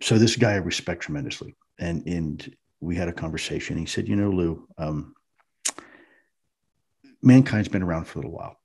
so 0.00 0.16
this 0.16 0.36
guy 0.36 0.52
i 0.52 0.56
respect 0.56 1.02
tremendously. 1.02 1.56
And 1.78 2.06
and 2.06 2.56
we 2.80 2.96
had 2.96 3.08
a 3.08 3.12
conversation. 3.12 3.76
He 3.76 3.86
said 3.86 4.08
you 4.08 4.16
know 4.16 4.30
lou 4.30 4.66
um, 4.78 5.14
mankind's 7.22 7.68
been 7.68 7.82
around 7.82 8.06
for 8.06 8.18
a 8.18 8.22
little 8.22 8.36
while 8.36 8.57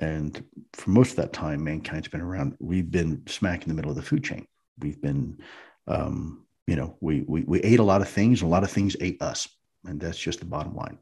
and 0.00 0.44
for 0.72 0.90
most 0.90 1.10
of 1.10 1.16
that 1.16 1.32
time 1.32 1.62
mankind's 1.62 2.08
been 2.08 2.20
around 2.20 2.56
we've 2.60 2.90
been 2.90 3.22
smack 3.26 3.62
in 3.62 3.68
the 3.68 3.74
middle 3.74 3.90
of 3.90 3.96
the 3.96 4.02
food 4.02 4.24
chain 4.24 4.46
we've 4.78 5.00
been 5.00 5.38
um, 5.86 6.46
you 6.66 6.76
know 6.76 6.96
we, 7.00 7.22
we 7.26 7.42
we 7.42 7.60
ate 7.60 7.80
a 7.80 7.84
lot 7.84 8.00
of 8.00 8.08
things 8.08 8.42
a 8.42 8.46
lot 8.46 8.64
of 8.64 8.70
things 8.70 8.96
ate 9.00 9.20
us 9.20 9.48
and 9.84 10.00
that's 10.00 10.18
just 10.18 10.38
the 10.40 10.46
bottom 10.46 10.74
line 10.74 10.98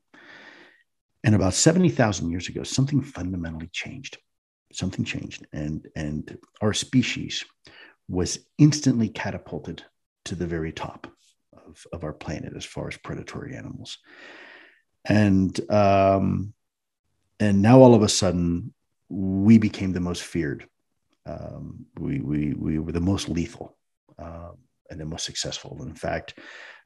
and 1.23 1.35
about 1.35 1.55
70,000 1.55 2.31
years 2.31 2.49
ago, 2.49 2.63
something 2.63 3.03
fundamentally 3.03 3.69
changed. 3.73 4.19
Something 4.73 5.05
changed. 5.05 5.47
And, 5.53 5.87
and 5.95 6.39
our 6.61 6.73
species 6.73 7.45
was 8.09 8.39
instantly 8.59 9.09
catapulted 9.09 9.85
to 10.27 10.35
the 10.35 10.47
very 10.47 10.73
top 10.73 11.07
of, 11.67 11.87
of 11.93 12.05
our 12.05 12.13
planet 12.13 12.55
as 12.57 12.65
far 12.65 12.89
as 12.89 12.97
predatory 12.97 13.55
animals. 13.55 13.99
And, 15.05 15.59
um, 15.71 16.55
and 17.39 17.63
now 17.63 17.81
all 17.81 17.95
of 17.95 18.03
a 18.03 18.09
sudden, 18.09 18.73
we 19.11 19.59
became 19.59 19.93
the 19.93 20.01
most 20.01 20.23
feared. 20.23 20.67
Um, 21.27 21.85
we, 21.99 22.21
we, 22.21 22.55
we 22.55 22.79
were 22.79 22.93
the 22.93 23.01
most 23.01 23.29
lethal 23.29 23.77
uh, 24.19 24.53
and 24.89 24.99
the 24.99 25.05
most 25.05 25.27
successful. 25.27 25.77
And 25.81 25.91
in 25.91 25.97
fact, 25.97 26.39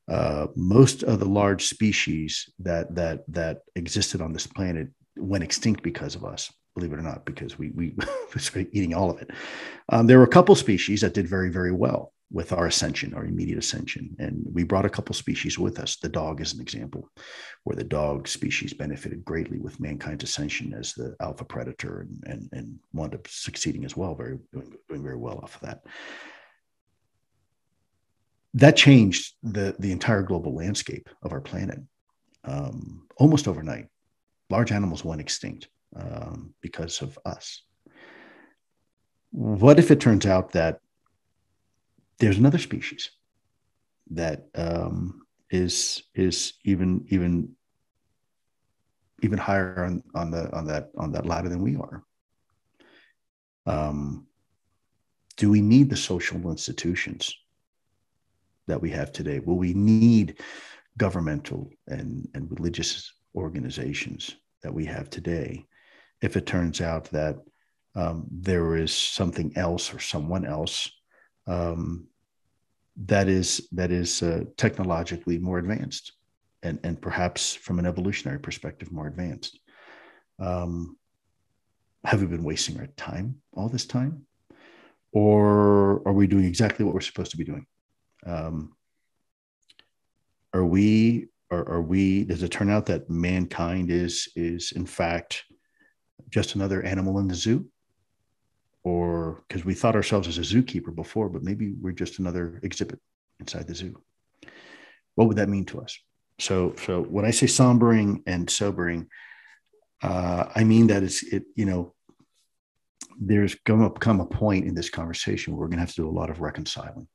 uh, 0.09 0.49
most 0.57 1.03
of 1.03 1.19
the 1.19 1.29
large 1.29 1.65
species 1.65 2.51
that 2.59 2.95
that 2.95 3.25
that 3.29 3.61
existed 3.75 4.21
on 4.21 4.33
this 4.33 4.47
planet 4.47 4.89
went 5.17 5.45
extinct 5.45 5.83
because 5.83 6.15
of 6.15 6.25
us 6.25 6.53
believe 6.75 6.93
it 6.93 6.99
or 6.99 7.03
not 7.03 7.25
because 7.25 7.59
we 7.59 7.71
we 7.71 7.95
started 8.37 8.69
eating 8.73 8.95
all 8.95 9.11
of 9.11 9.21
it 9.23 9.31
um, 9.91 10.07
there 10.07 10.19
were 10.19 10.25
a 10.25 10.29
couple 10.29 10.55
species 10.55 11.01
that 11.01 11.15
did 11.15 11.27
very 11.27 11.49
very 11.49 11.73
well 11.73 12.13
with 12.35 12.53
our 12.53 12.67
ascension 12.67 13.15
our 13.15 13.25
immediate 13.25 13.59
ascension 13.59 14.15
and 14.19 14.45
we 14.53 14.63
brought 14.65 14.85
a 14.85 14.91
couple 14.91 15.15
species 15.15 15.59
with 15.59 15.79
us 15.79 15.97
the 15.97 16.09
dog 16.09 16.41
is 16.43 16.53
an 16.53 16.61
example 16.61 17.09
where 17.63 17.77
the 17.77 17.85
dog 17.85 18.29
species 18.29 18.75
benefited 18.75 19.25
greatly 19.25 19.59
with 19.59 19.81
mankind's 19.81 20.25
ascension 20.25 20.75
as 20.75 20.93
the 20.93 21.17
alpha 21.21 21.45
predator 21.45 22.01
and 22.01 22.23
and, 22.27 22.49
and 22.53 22.79
wound 22.93 23.15
up 23.15 23.27
succeeding 23.29 23.85
as 23.85 23.97
well 23.97 24.15
very 24.15 24.39
doing, 24.53 24.71
doing 24.89 25.03
very 25.03 25.17
well 25.17 25.41
off 25.43 25.55
of 25.55 25.63
that 25.63 25.85
that 28.53 28.77
changed 28.77 29.35
the 29.43 29.75
the 29.79 29.93
entire 29.93 30.23
global 30.23 30.55
landscape 30.55 31.09
of 31.23 31.33
our 31.33 31.41
planet 31.41 31.79
um, 32.45 33.07
almost 33.17 33.49
overnight. 33.49 33.87
Large 34.51 34.73
animals 34.73 35.05
went 35.05 35.21
extinct 35.21 35.69
um, 35.97 36.55
because 36.61 37.03
of 37.03 37.19
us. 37.25 37.63
What 39.31 39.79
if 39.79 39.91
it 39.91 40.01
turns 40.01 40.27
out 40.27 40.53
that 40.53 40.79
there's 42.25 42.39
another 42.39 42.59
species 42.59 43.11
that 44.11 44.47
um, 44.55 45.27
is 45.51 46.05
is 46.15 46.55
even 46.65 47.05
even 47.09 47.55
even 49.23 49.39
higher 49.39 49.85
on, 49.85 50.03
on 50.15 50.31
the 50.31 50.51
on 50.57 50.67
that 50.67 50.91
on 50.97 51.13
that 51.13 51.27
ladder 51.27 51.49
than 51.49 51.63
we 51.63 51.77
are? 51.77 52.03
Um, 53.67 54.27
do 55.37 55.51
we 55.51 55.61
need 55.61 55.91
the 55.91 55.97
social 55.97 56.51
institutions 56.51 57.35
that 58.67 58.81
we 58.81 58.91
have 58.91 59.13
today? 59.13 59.41
Will 59.41 59.57
we 59.59 59.75
need 59.75 60.39
governmental 60.97 61.71
and, 61.89 62.29
and 62.35 62.51
religious 62.51 63.13
organizations 63.35 64.37
that 64.63 64.73
we 64.73 64.85
have 64.85 65.11
today 65.11 65.67
if 66.23 66.37
it 66.37 66.47
turns 66.47 66.81
out 66.81 67.05
that 67.07 67.37
um, 67.97 68.27
there 68.31 68.77
is 68.77 68.95
something 68.95 69.53
else 69.57 69.93
or 69.93 69.99
someone 69.99 70.47
else 70.47 70.91
um, 71.47 72.07
that 72.97 73.29
is 73.29 73.69
that 73.73 73.91
is 73.91 74.23
uh, 74.23 74.45
technologically 74.57 75.39
more 75.39 75.59
advanced 75.59 76.13
and, 76.63 76.79
and 76.85 77.01
perhaps 77.01 77.55
from 77.55 77.79
an 77.79 77.87
evolutionary 77.87 78.39
perspective 78.39 78.93
more 78.93 79.07
advanced. 79.07 79.59
Um, 80.39 80.97
have 82.05 82.21
we 82.21 82.27
been 82.27 82.45
wasting 82.45 82.79
our 82.79 82.87
time 82.97 83.37
all 83.53 83.69
this 83.69 83.87
time? 83.87 84.27
Or 85.13 86.07
are 86.07 86.13
we 86.13 86.27
doing 86.27 86.45
exactly 86.45 86.85
what 86.85 86.95
we're 86.95 87.01
supposed 87.01 87.31
to 87.31 87.37
be 87.37 87.45
doing? 87.45 87.67
Um, 88.27 88.75
are 90.53 90.65
we 90.65 91.29
are, 91.51 91.69
are 91.69 91.83
we 91.83 92.25
does 92.25 92.43
it 92.43 92.51
turn 92.51 92.71
out 92.71 92.87
that 92.87 93.11
mankind 93.11 93.91
is 93.91 94.29
is 94.37 94.73
in 94.73 94.87
fact 94.87 95.45
just 96.31 96.55
another 96.55 96.83
animal 96.83 97.19
in 97.19 97.29
the 97.29 97.35
zoo 97.35 97.69
or 98.85 99.43
because 99.49 99.65
we 99.65 99.75
thought 99.75 99.97
ourselves 99.97 100.29
as 100.29 100.39
a 100.39 100.43
zookeeper 100.43 100.95
before 100.95 101.29
but 101.29 101.43
maybe 101.43 101.75
we're 101.81 101.93
just 101.93 102.19
another 102.19 102.61
exhibit 102.63 103.01
inside 103.41 103.67
the 103.67 103.75
zoo. 103.75 104.01
What 105.17 105.29
would 105.29 105.39
that 105.39 105.49
mean 105.49 105.65
to 105.67 105.81
us? 105.81 105.99
So 106.39 106.75
so 106.77 107.03
when 107.03 107.25
i 107.25 107.31
say 107.31 107.47
sombering 107.47 108.23
and 108.27 108.51
sobering 108.51 109.09
uh, 110.03 110.47
i 110.55 110.65
mean 110.65 110.89
that 110.89 111.03
it's 111.03 111.23
it 111.23 111.45
you 111.55 111.65
know 111.65 111.95
there's 113.21 113.55
going 113.55 113.81
to 113.81 113.91
come 113.99 114.21
a 114.21 114.27
point 114.27 114.67
in 114.67 114.75
this 114.75 114.91
conversation 114.91 115.53
where 115.53 115.61
we're 115.61 115.69
going 115.69 115.79
to 115.79 115.83
have 115.83 115.95
to 115.95 116.03
do 116.03 116.09
a 116.09 116.11
lot 116.11 116.31
of 116.31 116.41
reconciling 116.41 117.07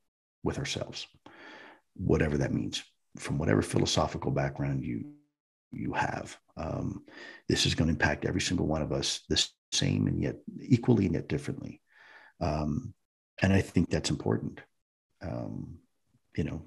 with 0.44 0.58
ourselves, 0.58 1.08
whatever 1.96 2.38
that 2.38 2.54
means, 2.54 2.84
from 3.18 3.38
whatever 3.38 3.62
philosophical 3.62 4.32
background 4.32 4.84
you 4.84 5.06
you 5.72 5.94
have. 5.94 6.36
Um, 6.58 7.04
this 7.48 7.68
is 7.68 7.76
going 7.76 7.88
to 7.88 7.94
impact 7.94 8.26
every 8.26 8.42
single 8.42 8.66
one 8.66 8.82
of 8.82 8.92
us. 8.92 9.22
The 9.30 9.46
same 9.72 10.08
and 10.08 10.22
yet 10.22 10.36
equally 10.62 11.06
and 11.06 11.16
yet 11.16 11.28
differently. 11.28 11.82
Um, 12.42 12.94
and 13.42 13.54
I 13.54 13.62
think 13.62 13.90
that's 13.90 14.10
important. 14.10 14.62
Um, 15.22 15.78
you 16.36 16.44
know, 16.44 16.62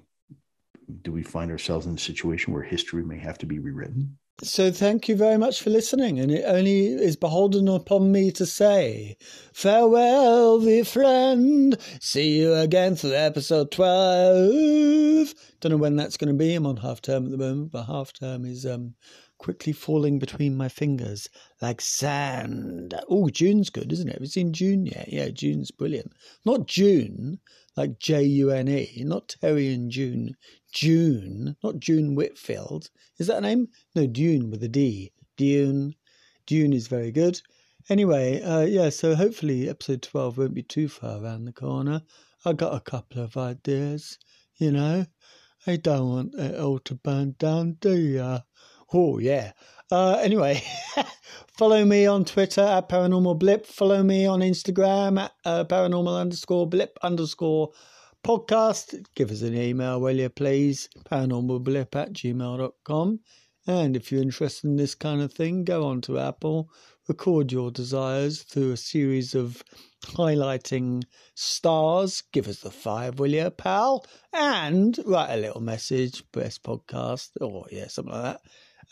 do 1.01 1.11
we 1.11 1.23
find 1.23 1.51
ourselves 1.51 1.85
in 1.85 1.95
a 1.95 1.99
situation 1.99 2.53
where 2.53 2.63
history 2.63 3.03
may 3.03 3.17
have 3.19 3.37
to 3.39 3.45
be 3.45 3.59
rewritten 3.59 4.17
So 4.41 4.71
thank 4.71 5.07
you 5.07 5.15
very 5.15 5.37
much 5.37 5.61
for 5.61 5.69
listening, 5.69 6.19
and 6.19 6.31
it 6.31 6.43
only 6.45 6.87
is 6.87 7.15
beholden 7.15 7.67
upon 7.67 8.11
me 8.11 8.31
to 8.31 8.45
say 8.45 9.15
farewell, 9.53 10.59
dear 10.59 10.83
friend. 10.83 11.77
See 12.01 12.39
you 12.39 12.53
again 12.53 12.95
for 12.95 13.13
episode 13.13 13.71
twelve. 13.71 15.33
Don't 15.61 15.71
know 15.71 15.77
when 15.77 15.95
that's 15.95 16.17
going 16.17 16.29
to 16.29 16.37
be. 16.37 16.55
I'm 16.55 16.65
on 16.65 16.77
half 16.77 17.01
term 17.01 17.25
at 17.25 17.31
the 17.31 17.37
moment, 17.37 17.71
but 17.71 17.83
half 17.85 18.11
term 18.11 18.43
is 18.45 18.65
um 18.65 18.95
quickly 19.43 19.73
falling 19.73 20.19
between 20.19 20.55
my 20.55 20.69
fingers 20.69 21.27
like 21.61 21.81
sand. 21.81 22.93
Oh, 23.09 23.27
June's 23.27 23.69
good, 23.69 23.91
isn't 23.91 24.07
it? 24.07 24.13
Have 24.13 24.21
you 24.21 24.27
seen 24.27 24.53
June 24.53 24.85
yet? 24.85 25.11
Yeah, 25.11 25.27
June's 25.31 25.69
brilliant. 25.69 26.13
Not 26.45 26.65
June, 26.65 27.39
like 27.75 27.99
J 27.99 28.23
U 28.23 28.51
N 28.51 28.69
E, 28.69 29.03
not 29.05 29.35
Terry 29.41 29.73
and 29.73 29.91
June. 29.91 30.37
June, 30.71 31.57
not 31.61 31.77
June 31.79 32.15
Whitfield. 32.15 32.89
Is 33.19 33.27
that 33.27 33.39
a 33.39 33.41
name? 33.41 33.67
No, 33.93 34.07
Dune 34.07 34.49
with 34.49 34.63
a 34.63 34.69
D. 34.69 35.11
Dune. 35.35 35.95
Dune 36.45 36.71
is 36.71 36.87
very 36.87 37.11
good. 37.11 37.41
Anyway, 37.89 38.41
uh, 38.41 38.61
yeah, 38.61 38.87
so 38.87 39.13
hopefully 39.13 39.67
episode 39.67 40.01
12 40.03 40.37
won't 40.37 40.53
be 40.53 40.63
too 40.63 40.87
far 40.87 41.21
around 41.21 41.43
the 41.43 41.51
corner. 41.51 42.01
I 42.45 42.53
got 42.53 42.75
a 42.75 42.79
couple 42.79 43.21
of 43.21 43.35
ideas, 43.35 44.17
you 44.55 44.71
know. 44.71 45.05
I 45.67 45.75
don't 45.75 46.09
want 46.09 46.35
it 46.35 46.57
all 46.57 46.79
to 46.79 46.95
burn 46.95 47.35
down, 47.37 47.73
do 47.81 47.93
ya? 47.93 48.39
Oh, 48.93 49.17
yeah. 49.17 49.53
Uh, 49.91 50.19
anyway, 50.21 50.63
follow 51.57 51.83
me 51.83 52.05
on 52.05 52.25
Twitter 52.25 52.61
at 52.61 52.89
Paranormal 52.89 53.39
Blip. 53.39 53.65
Follow 53.65 54.03
me 54.03 54.27
on 54.27 54.41
Instagram 54.41 55.19
at 55.19 55.31
uh, 55.45 55.63
paranormal 55.65 56.19
underscore 56.19 56.67
blip 56.67 56.99
underscore 57.01 57.71
podcast. 58.23 59.03
Give 59.15 59.31
us 59.31 59.41
an 59.41 59.55
email, 59.55 59.99
will 59.99 60.15
you, 60.15 60.29
please? 60.29 60.89
Paranormalblip 61.11 61.95
at 61.95 62.13
gmail.com. 62.13 63.19
And 63.65 63.95
if 63.95 64.11
you're 64.11 64.21
interested 64.21 64.67
in 64.67 64.75
this 64.75 64.93
kind 64.93 65.21
of 65.21 65.33
thing, 65.33 65.63
go 65.63 65.85
on 65.85 66.01
to 66.01 66.19
Apple, 66.19 66.69
record 67.07 67.51
your 67.51 67.71
desires 67.71 68.43
through 68.43 68.73
a 68.73 68.77
series 68.77 69.33
of 69.33 69.63
highlighting 70.05 71.03
stars. 71.33 72.21
Give 72.31 72.47
us 72.47 72.59
the 72.59 72.71
five, 72.71 73.19
will 73.19 73.31
you, 73.31 73.49
pal? 73.49 74.05
And 74.33 74.99
write 75.05 75.33
a 75.33 75.37
little 75.37 75.61
message, 75.61 76.23
best 76.31 76.63
podcast, 76.63 77.29
or 77.41 77.65
yeah, 77.71 77.87
something 77.87 78.13
like 78.13 78.23
that. 78.23 78.41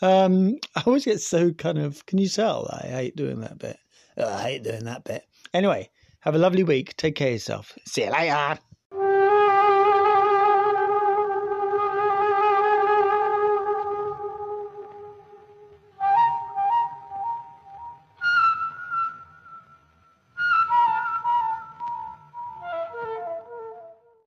Um, 0.00 0.56
I 0.76 0.82
always 0.86 1.04
get 1.04 1.20
so 1.20 1.52
kind 1.52 1.78
of, 1.78 2.04
can 2.06 2.18
you 2.18 2.28
tell? 2.28 2.68
I 2.72 2.86
hate 2.86 3.16
doing 3.16 3.40
that 3.40 3.58
bit. 3.58 3.78
I 4.16 4.42
hate 4.42 4.62
doing 4.62 4.84
that 4.84 5.04
bit. 5.04 5.24
Anyway, 5.54 5.90
have 6.20 6.34
a 6.34 6.38
lovely 6.38 6.64
week. 6.64 6.96
Take 6.96 7.16
care 7.16 7.28
of 7.28 7.34
yourself. 7.34 7.78
See 7.84 8.04
you 8.04 8.10
later. 8.10 8.58